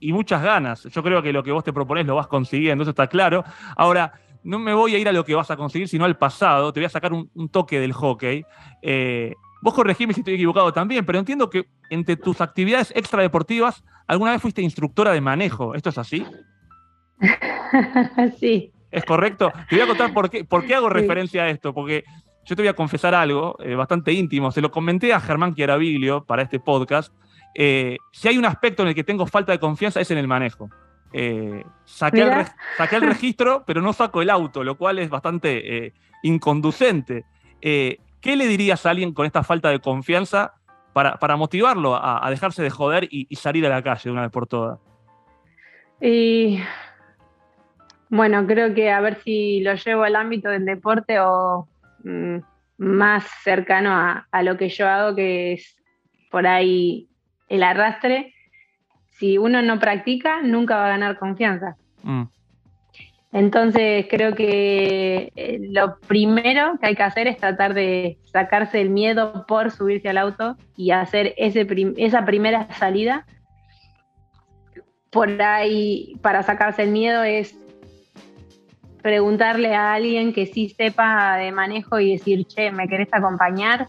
[0.00, 0.84] y, muchas ganas.
[0.84, 3.44] Yo creo que lo que vos te proponés lo vas consiguiendo, eso está claro.
[3.76, 4.12] Ahora,
[4.42, 6.72] no me voy a ir a lo que vas a conseguir, sino al pasado.
[6.72, 8.44] Te voy a sacar un, toque del hockey.
[8.82, 14.32] Eh, vos corregime si estoy equivocado también, pero entiendo que entre tus actividades extradeportivas, alguna
[14.32, 15.74] vez fuiste instructora de manejo.
[15.74, 16.26] ¿Esto es así?
[18.38, 18.72] sí.
[18.90, 19.52] ¿Es correcto?
[19.68, 22.04] Te voy a contar por qué, por qué hago referencia a esto, porque
[22.44, 24.52] yo te voy a confesar algo eh, bastante íntimo.
[24.52, 27.12] Se lo comenté a Germán Chiaraviglio para este podcast.
[27.54, 30.28] Eh, si hay un aspecto en el que tengo falta de confianza es en el
[30.28, 30.70] manejo.
[31.12, 32.22] Eh, saqué,
[32.92, 37.24] el registro, pero no saco el auto, lo cual es bastante inconducente.
[37.60, 40.54] ¿Qué le dirías a alguien con esta falta de confianza
[40.92, 44.30] para, motivarlo a, dejarse de joder y, y, salir a la calle de una vez
[44.30, 44.78] por todas?
[46.00, 46.60] Y
[48.08, 51.68] bueno, creo que a ver si lo llevo al ámbito del deporte o
[52.04, 52.36] mm,
[52.78, 55.76] más cercano a, lo que yo hago, que es
[56.30, 57.08] por ahí
[57.48, 58.34] el arrastre.
[59.18, 61.76] Si uno no practica, nunca va a ganar confianza.
[62.02, 62.24] Mm.
[63.32, 68.90] Entonces creo que eh, lo primero que hay que hacer es tratar de sacarse el
[68.90, 73.26] miedo por subirse al auto y hacer ese esa primera salida.
[75.10, 77.56] Por ahí, para sacarse el miedo es
[79.04, 83.86] preguntarle a alguien que sí sepa de manejo y decir, che, ¿me querés acompañar?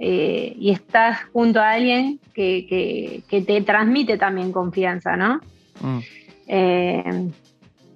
[0.00, 5.40] Eh, y estás junto a alguien que, te transmite también confianza, ¿no?
[5.80, 5.98] Mm.
[6.48, 7.30] Eh,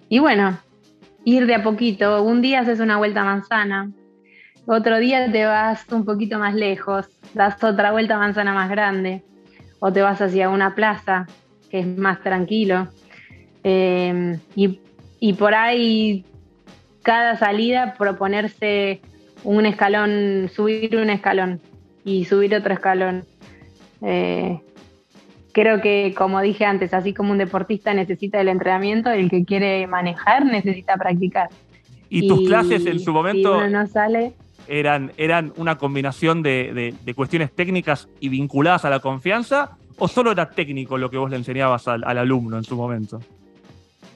[0.08, 0.56] y bueno,
[1.24, 2.22] ir de a poquito.
[2.22, 3.90] Un día haces una vuelta a manzana,
[4.64, 9.24] otro día te vas un poquito más lejos, das otra vuelta a manzana más grande,
[9.80, 11.26] o te vas hacia una plaza
[11.68, 12.86] que es más tranquilo.
[13.64, 14.78] Eh, y,
[15.18, 16.24] y por ahí
[17.04, 19.00] cada salida proponerse
[19.44, 21.60] un escalón, subir un escalón
[22.04, 23.24] y subir otro escalón.
[24.02, 24.58] Eh,
[25.52, 29.86] creo que, como dije antes, así como un deportista necesita el entrenamiento, el que quiere
[29.86, 31.50] manejar necesita practicar.
[32.08, 34.32] ¿Y, tus clases en su momento no sale,
[34.66, 39.76] eran, eran una combinación de, cuestiones técnicas y vinculadas a la confianza?
[39.98, 43.20] ¿O solo era técnico lo que vos le enseñabas al alumno en su momento?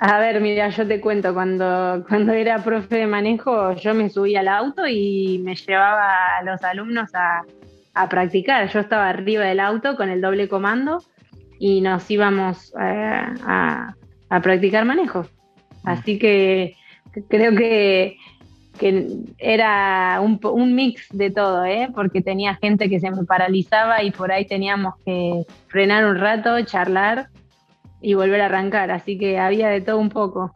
[0.00, 4.40] A ver, mira, yo te cuento, cuando, cuando era profe de manejo, yo me subía
[4.40, 7.44] al auto y me llevaba a los alumnos a,
[8.08, 8.68] practicar.
[8.68, 11.02] Yo estaba arriba del auto con el doble comando
[11.58, 13.92] y nos íbamos eh, a,
[14.40, 15.22] practicar manejo.
[15.82, 15.88] Mm.
[15.88, 16.76] Así que
[17.28, 18.16] creo que,
[19.38, 21.88] era un, un, mix de todo, ¿eh?
[21.92, 26.62] porque tenía gente que se me paralizaba y por ahí teníamos que frenar un rato,
[26.62, 27.28] charlar
[28.00, 30.55] y volver a arrancar, así que había de todo un poco.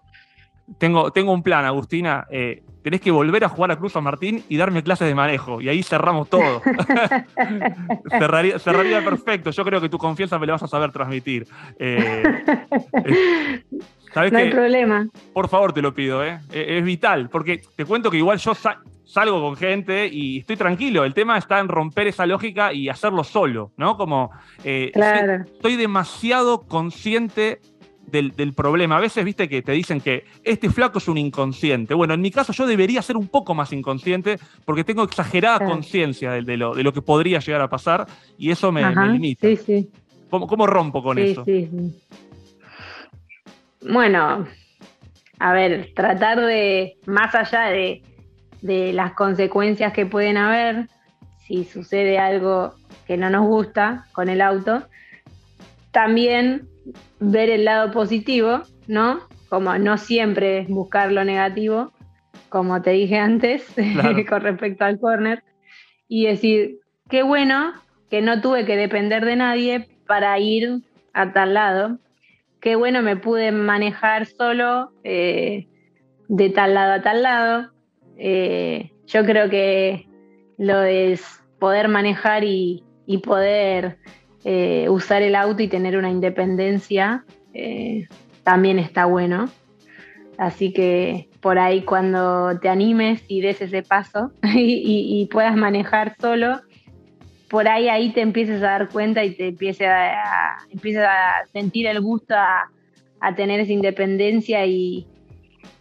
[0.79, 2.27] Tengo, tengo un plan, Agustina.
[2.31, 5.61] Eh, tenés que volver a jugar a Cruz San Martín y darme clases de manejo.
[5.61, 6.63] Y ahí cerramos todo.
[8.11, 9.51] cerraría, cerraría, perfecto.
[9.51, 11.47] Yo creo que tu confianza me la vas a saber transmitir.
[11.79, 12.23] Eh,
[13.05, 13.65] eh,
[14.15, 15.09] no hay problema.
[15.33, 16.23] Por favor, te lo pido.
[16.23, 17.29] Es, es vital.
[17.29, 18.55] Porque te cuento que igual yo
[19.05, 21.05] salgo con gente y estoy tranquilo.
[21.05, 23.97] El tema está en romper esa lógica y hacerlo solo, ¿no?
[23.97, 24.31] Como
[24.65, 25.45] eh, claro.
[25.45, 27.61] estoy demasiado consciente
[28.07, 28.97] del, problema.
[28.97, 31.95] A veces, viste, que te dicen que este flaco es un inconsciente.
[31.95, 36.33] Bueno, en mi caso yo debería ser un poco más inconsciente porque tengo exagerada conciencia
[36.33, 39.47] de, lo, de, lo, que podría llegar a pasar y eso me, limita.
[39.49, 39.91] Sí, sí.
[40.31, 41.45] ¿Cómo, rompo con eso?
[41.45, 42.03] Sí, sí.
[43.91, 44.47] Bueno,
[45.39, 48.03] a ver, tratar de, más allá de,
[48.63, 50.89] de las consecuencias que pueden haber,
[51.47, 52.75] si sucede algo
[53.07, 54.85] que no nos gusta con el auto,
[55.91, 56.69] también
[57.21, 59.21] ver el lado positivo, ¿no?
[59.49, 61.93] Como no siempre buscar lo negativo,
[62.49, 63.67] como te dije antes,
[64.29, 65.43] con respecto al corner,
[66.09, 66.79] y decir,
[67.11, 67.73] qué bueno
[68.11, 70.83] que no tuve que depender de nadie para ir
[71.15, 71.99] a tal lado,
[72.61, 75.67] qué bueno me pude manejar solo eh,
[76.29, 77.72] de tal lado a tal lado.
[78.25, 80.07] Eh, yo creo que
[80.57, 81.23] lo es
[81.59, 83.99] poder manejar y, y poder
[84.45, 88.07] eh, usar el auto y tener una independencia eh,
[88.45, 89.49] también está bueno.
[90.39, 96.61] Así que por ahí cuando te animes y des ese paso y, puedas manejar solo,
[97.49, 102.01] por ahí ahí te empieces a dar cuenta y te empieces a, a sentir el
[102.01, 102.71] gusto a,
[103.35, 105.09] tener esa independencia y,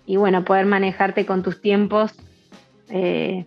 [0.08, 2.16] bueno, poder manejarte con tus tiempos
[2.92, 3.46] eh,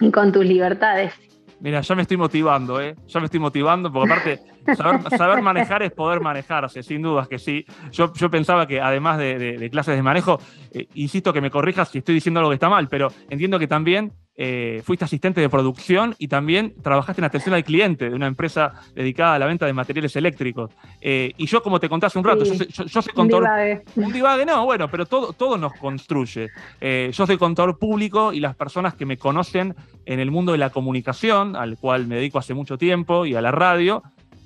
[0.00, 1.12] y con tus libertades.
[1.60, 2.94] Mira, ya me estoy motivando, ¿eh?
[3.06, 7.64] Ya me estoy motivando, porque aparte, saber, manejar es poder manejarse, sin dudas que sí.
[7.90, 10.38] Yo, yo pensaba que además de, clases de manejo,
[10.72, 13.66] eh, insisto que me corrijas si estoy diciendo algo que está mal, pero entiendo que
[13.66, 18.26] también eh, fuiste asistente de producción y también trabajaste en atención al cliente de una
[18.26, 20.70] empresa dedicada a la venta de materiales eléctricos.
[21.00, 23.48] Eh, y yo, como te conté hace un rato, yo, soy contador.
[23.96, 24.44] Un divague.
[24.44, 26.50] no, bueno, pero todo, todo nos construye.
[26.80, 29.74] Eh, yo soy contador público y las personas que me conocen
[30.04, 33.40] en el mundo de la comunicación, al cual me dedico hace mucho tiempo, y a
[33.40, 34.02] la radio,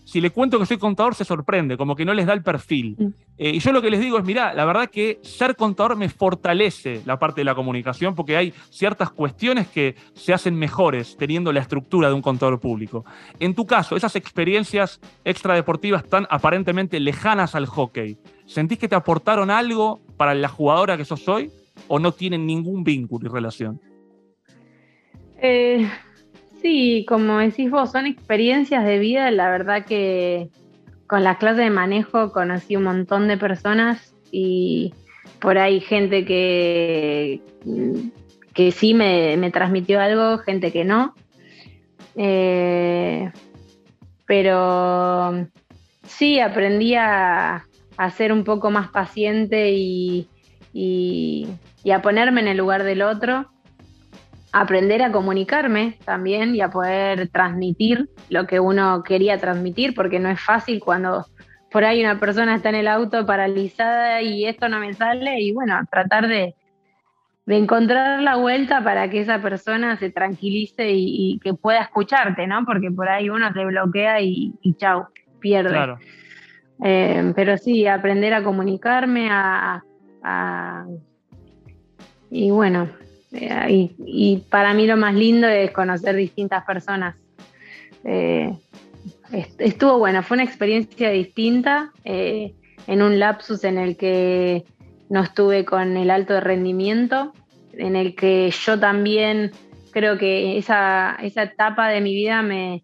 [0.08, 2.96] si le cuento que soy contador, se sorprende, como que no les da el perfil.
[2.98, 3.06] Mm.
[3.36, 6.08] Eh, y yo lo que les digo es, mira, la verdad que ser contador me
[6.08, 11.52] fortalece la parte de la comunicación porque hay ciertas cuestiones que se hacen mejores teniendo
[11.52, 13.04] la estructura de un contador público.
[13.38, 19.50] En tu caso, esas experiencias extradeportivas tan aparentemente lejanas al hockey, ¿sentís que te aportaron
[19.50, 21.50] algo para la jugadora que sos hoy
[21.86, 23.78] o no tienen ningún vínculo y relación?
[25.42, 25.86] Eh,
[26.60, 29.30] Sí, como decís vos, son experiencias de vida.
[29.30, 30.48] La verdad que
[31.06, 34.92] con la clase de manejo conocí un montón de personas y
[35.40, 37.40] por ahí gente que,
[38.54, 41.14] que sí me, transmitió algo, gente que no.
[42.16, 43.30] Eh,
[44.26, 45.46] pero
[46.04, 47.64] sí, aprendí a,
[48.16, 50.28] ser un poco más paciente y,
[50.72, 51.46] y
[51.92, 53.50] a ponerme en el lugar del otro
[54.52, 60.28] aprender a comunicarme también y a poder transmitir lo que uno quería transmitir, porque no
[60.28, 61.26] es fácil cuando
[61.70, 65.52] por ahí una persona está en el auto paralizada y esto no me sale, y
[65.52, 66.54] bueno, tratar de,
[67.46, 72.64] encontrar la vuelta para que esa persona se tranquilice y, que pueda escucharte, ¿no?
[72.66, 75.06] Porque por ahí uno se bloquea y, y chau,
[75.40, 75.96] pierde.
[76.84, 79.82] Eh, pero sí, aprender a comunicarme, a
[82.30, 82.88] y bueno,
[83.40, 87.16] eh, y, para mí lo más lindo es conocer distintas personas.
[88.04, 88.52] Eh,
[89.58, 92.54] estuvo bueno, fue una experiencia distinta eh,
[92.86, 94.64] en un lapsus en el que
[95.10, 97.32] no estuve con el alto rendimiento,
[97.74, 99.52] en el que yo también
[99.90, 102.82] creo que esa, esa etapa de mi vida me,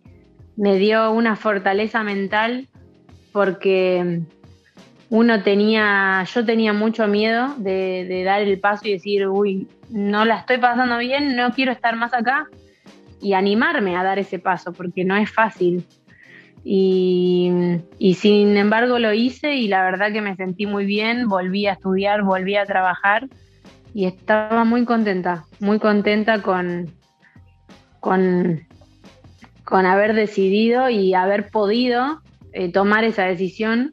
[0.56, 2.68] me dio una fortaleza mental
[3.32, 4.22] porque
[5.10, 10.38] uno tenía, yo tenía mucho miedo de, dar el paso y decir, uy, no la
[10.38, 12.48] estoy pasando bien, no quiero estar más acá
[13.22, 15.86] y animarme a dar ese paso, porque no es fácil.
[16.64, 17.78] Y,
[18.18, 22.22] sin embargo lo hice y la verdad que me sentí muy bien, volví a estudiar,
[22.22, 23.28] volví a trabajar
[23.94, 26.90] y estaba muy contenta, muy contenta con,
[28.00, 28.66] con,
[29.62, 32.20] con haber decidido y haber podido
[32.52, 33.92] eh, tomar esa decisión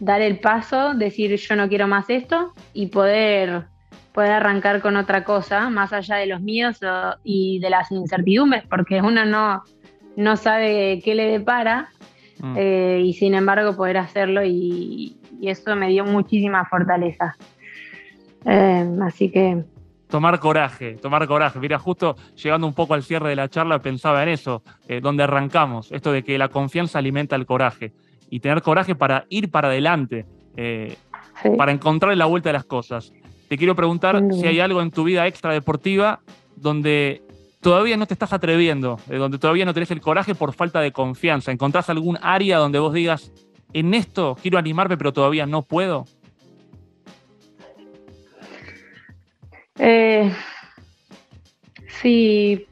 [0.00, 3.66] dar el paso, decir yo no quiero más esto y poder,
[4.18, 6.80] poder arrancar con otra cosa, más allá de los miedos
[7.22, 9.62] y de las incertidumbres, porque uno no,
[10.16, 11.90] no sabe qué le depara
[12.40, 12.54] mm.
[12.56, 17.36] eh, y sin embargo poder hacerlo y, eso me dio muchísima fortaleza.
[18.44, 19.62] Eh, así que
[20.08, 21.60] tomar coraje, tomar coraje.
[21.60, 25.22] Mira, justo llegando un poco al cierre de la charla pensaba en eso, eh, donde
[25.22, 27.92] arrancamos, esto de que la confianza alimenta el coraje
[28.30, 30.96] y tener coraje para ir para adelante, eh,
[31.56, 33.12] para encontrar la vuelta de las cosas.
[33.48, 36.20] Te quiero preguntar si hay algo en tu vida extra deportiva
[36.54, 37.22] donde
[37.60, 40.92] todavía no te estás atreviendo, eh, donde todavía no tenés el coraje por falta de
[40.92, 41.50] confianza.
[41.50, 43.32] ¿Encontrás algún área donde vos digas,
[43.72, 46.04] en esto quiero animarme, pero todavía no puedo?
[49.78, 50.32] Eh,
[52.02, 52.66] sí,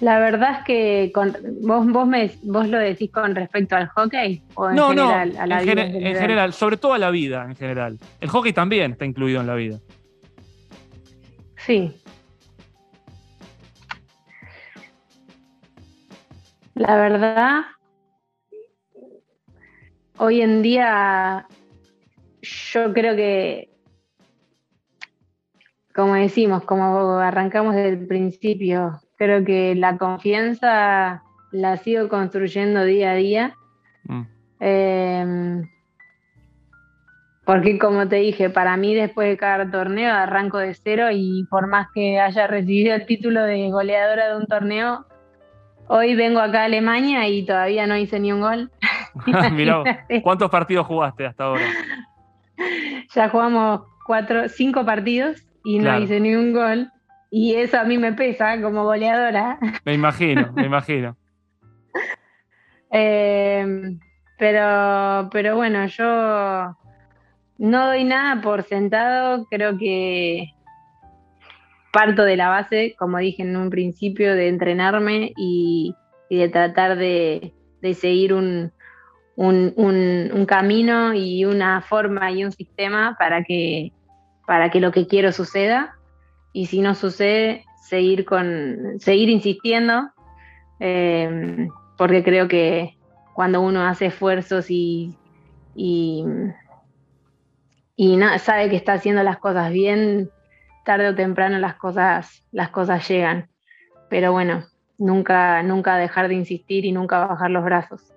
[0.00, 1.12] la verdad es que
[1.62, 5.60] vos, vos, me, vos lo decís con respecto al hockey o en general a la
[5.60, 5.82] vida.
[5.82, 7.98] en general, sobre todo a la vida en general.
[8.20, 9.78] El hockey también está incluido en la vida.
[11.56, 11.94] Sí.
[16.74, 17.60] La verdad,
[20.16, 21.46] hoy en día
[22.40, 23.68] yo creo que,
[25.94, 33.12] como decimos, como arrancamos desde el principio, creo que la confianza la sigo construyendo día
[33.12, 33.54] a día.
[34.04, 34.22] Mm.
[34.60, 35.70] Em,
[37.44, 41.66] porque como te dije, para mí después de cada torneo arranco de cero y por
[41.66, 45.06] más que haya recibido el título de goleadora de un torneo,
[45.88, 48.70] hoy vengo acá a Alemania y todavía no hice ni un gol.
[49.52, 49.82] Mirá,
[50.22, 51.64] ¿cuántos partidos jugaste hasta ahora?
[53.12, 56.90] Ya jugamos cuatro, cinco partidos y no hice ni un gol.
[57.30, 59.58] Y eso a mí me pesa como goleadora.
[59.84, 61.16] Me imagino, me imagino.
[62.90, 63.64] Eh,
[64.36, 66.76] pero, pero bueno, yo
[67.58, 70.48] no doy nada por sentado, creo que
[71.92, 75.94] parto de la base, como dije en un principio, de entrenarme y,
[76.30, 77.52] de tratar de,
[77.94, 78.72] seguir un,
[79.36, 83.92] un, camino y una forma y un sistema para que,
[84.50, 85.96] para que lo que quiero suceda
[86.52, 90.10] y si no sucede, seguir, con, seguir insistiendo,
[90.80, 92.98] em, porque creo que
[93.32, 95.14] cuando uno hace esfuerzos y,
[95.76, 96.24] y,
[98.40, 100.30] sabe que está haciendo las cosas bien,
[100.84, 103.48] tarde o temprano las cosas, las cosas llegan.
[104.08, 104.64] Pero bueno,
[104.98, 108.09] nunca, nunca dejar de insistir y nunca bajar los brazos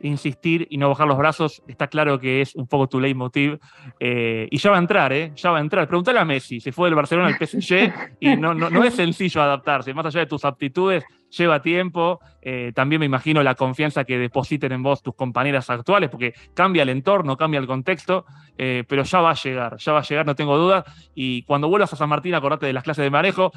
[0.00, 3.58] insistir y no bajar los brazos, está claro que es un poco tu leitmotiv.
[4.00, 5.32] Eh, y ya va a entrar, ¿eh?
[5.36, 5.88] Ya va a entrar.
[5.88, 9.92] Pregúntale a Messi, se fue del Barcelona al PSG y no, no, es sencillo adaptarse.
[9.94, 12.20] Más allá de tus aptitudes, lleva tiempo.
[12.40, 16.82] Eh, también me imagino la confianza que depositen en vos tus compañeras actuales, porque cambia
[16.82, 18.24] el entorno, cambia el contexto,
[18.56, 20.84] eh, pero ya va a llegar, ya va a llegar, no tengo duda.
[21.14, 23.52] Y cuando vuelvas a San Martín, acordate de las clases de manejo.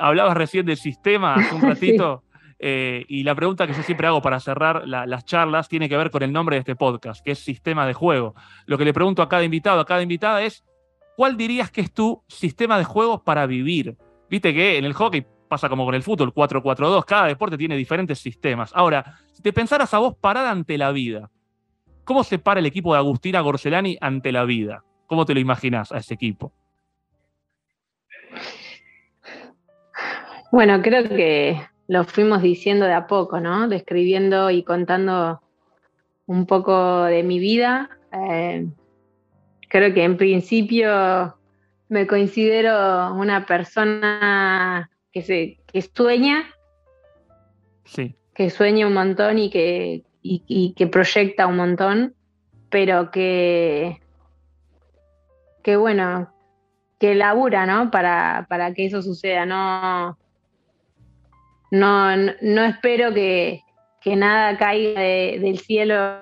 [0.00, 2.22] hablabas recién del sistema hace un ratito.
[2.58, 6.10] Eh, y la pregunta que yo siempre hago para cerrar las charlas tiene que ver
[6.10, 8.34] con el nombre de este podcast, que es Sistema de Juego.
[8.66, 10.64] Lo que le pregunto a cada invitado, a cada invitada es,
[11.16, 13.96] ¿cuál dirías que es tu sistema de juego para vivir?
[14.30, 18.18] Viste que en el hockey pasa como con el fútbol, 4-4-2, cada deporte tiene diferentes
[18.18, 18.72] sistemas.
[18.74, 21.30] Ahora, si te pensaras a vos parada ante la vida,
[22.04, 24.82] ¿cómo se para el equipo de Agustina Gorcelani ante la vida?
[25.06, 26.52] ¿Cómo te lo imaginas a ese equipo?
[30.50, 33.68] Bueno, creo que lo fuimos diciendo de a poco, ¿no?
[33.68, 35.40] Describiendo y contando
[36.26, 37.90] un poco de mi vida.
[38.12, 38.66] Eh,
[39.68, 41.36] creo que en principio
[41.88, 46.44] me considero una persona que, se, que sueña,
[47.84, 48.16] sí.
[48.34, 50.02] que sueña un montón y que,
[50.76, 52.14] que proyecta un montón,
[52.68, 54.00] pero que,
[55.62, 56.32] que bueno,
[56.98, 57.92] que labura, ¿no?
[57.92, 60.18] Para, para que eso suceda, no
[61.78, 63.62] no, no, espero que,
[64.04, 66.18] nada caiga del cielo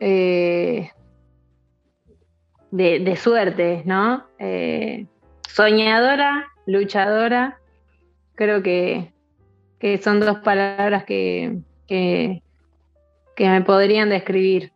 [0.00, 0.90] eh,
[2.70, 4.24] de, suerte, ¿no?
[4.38, 5.06] Eh,
[5.42, 7.58] soñadora, luchadora,
[8.34, 9.12] creo que,
[10.00, 12.42] son dos palabras que, que,
[13.38, 14.72] me podrían describir.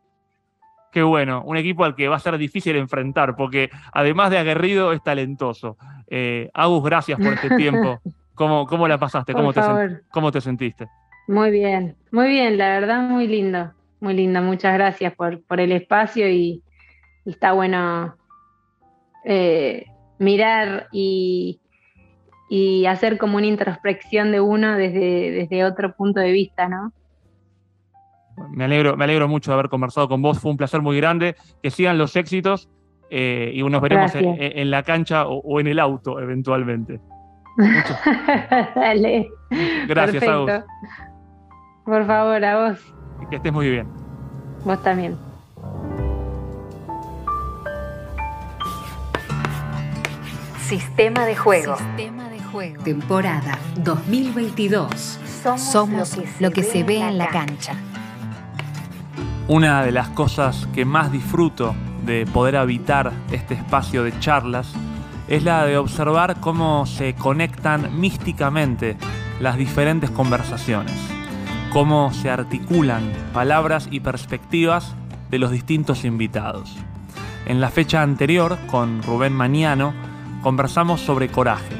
[0.92, 4.92] Qué bueno, un equipo al que va a ser difícil enfrentar, porque además de aguerrido
[4.92, 5.76] es talentoso.
[6.08, 8.00] Eh, Agus, gracias por este tiempo.
[8.36, 9.32] ¿Cómo, cómo la pasaste?
[9.32, 9.60] ¿Cómo te,
[10.10, 10.86] ¿Cómo te, sentiste?
[11.26, 14.42] Muy bien, muy bien, la verdad muy lindo, muy lindo.
[14.42, 16.62] Muchas gracias por, por el espacio y,
[17.24, 18.14] está bueno
[19.24, 19.86] eh,
[20.18, 21.60] mirar y,
[22.50, 26.92] y, hacer como una introspección de uno desde, desde otro punto de vista, ¿no?
[28.50, 31.36] Me alegro, me alegro mucho de haber conversado con vos, fue un placer muy grande,
[31.62, 32.68] que sigan los éxitos
[33.08, 37.00] eh, y nos veremos en, la cancha o en el auto eventualmente.
[38.74, 39.30] Dale.
[39.88, 40.50] Gracias, a vos.
[41.84, 42.94] Por favor, a vos.
[43.30, 43.88] Que estés muy bien.
[44.64, 45.16] Vos también.
[50.60, 51.76] Sistema de juego.
[51.76, 52.82] Sistema de juego.
[52.82, 55.20] Temporada 2022.
[55.56, 57.74] Somos, lo que se, ve, en la cancha.
[59.46, 64.74] Una de las cosas que más disfruto de poder habitar este espacio de charlas
[65.28, 68.96] es la de observar cómo se conectan místicamente
[69.40, 70.94] las diferentes conversaciones.
[71.76, 74.94] cómo se articulan palabras y perspectivas
[75.30, 76.74] de los distintos invitados.
[77.44, 79.92] En la fecha anterior, con Rubén Mañano,
[80.42, 81.76] conversamos sobre coraje,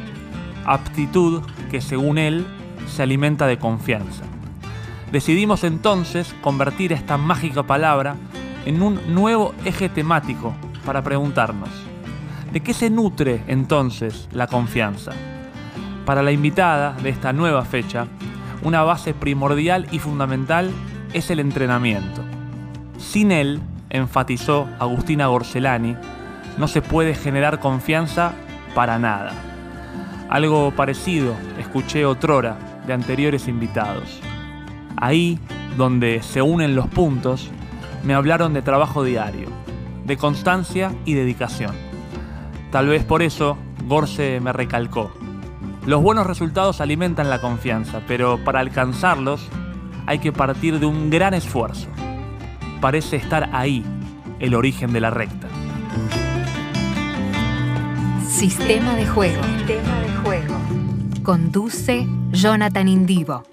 [0.66, 2.46] aptitud que según él
[2.88, 4.24] se alimenta de confianza.
[5.12, 8.16] Decidimos entonces convertir esta mágica palabra
[8.66, 10.52] en un nuevo eje temático
[10.84, 11.70] para preguntarnos,
[12.56, 15.12] ¿de qué se nutre entonces la confianza?
[16.06, 18.06] Para la invitada de esta nueva fecha,
[18.62, 20.70] una base primordial y fundamental
[21.12, 22.22] es el entrenamiento.
[22.96, 25.96] Sin él, enfatizó Agustina Gorcelani,
[26.56, 28.32] no se puede generar confianza
[28.74, 29.32] para nada.
[30.30, 34.18] Algo parecido escuché otrora de anteriores invitados.
[34.96, 35.38] Ahí,
[35.76, 37.50] donde se unen los puntos,
[38.02, 39.50] me hablaron de trabajo diario,
[40.06, 41.85] de constancia y dedicación.
[42.70, 43.56] Tal vez por eso
[43.86, 45.12] Gorce me recalcó.
[45.86, 49.46] Los buenos resultados alimentan la confianza, pero para alcanzarlos
[50.06, 51.88] hay que partir de un gran esfuerzo.
[52.80, 53.84] Parece estar ahí
[54.40, 55.48] el origen de la recta.
[58.28, 59.42] Sistema de juego.
[59.42, 60.54] Sistema de juego.
[61.22, 63.44] Conduce Jonathan Indivo.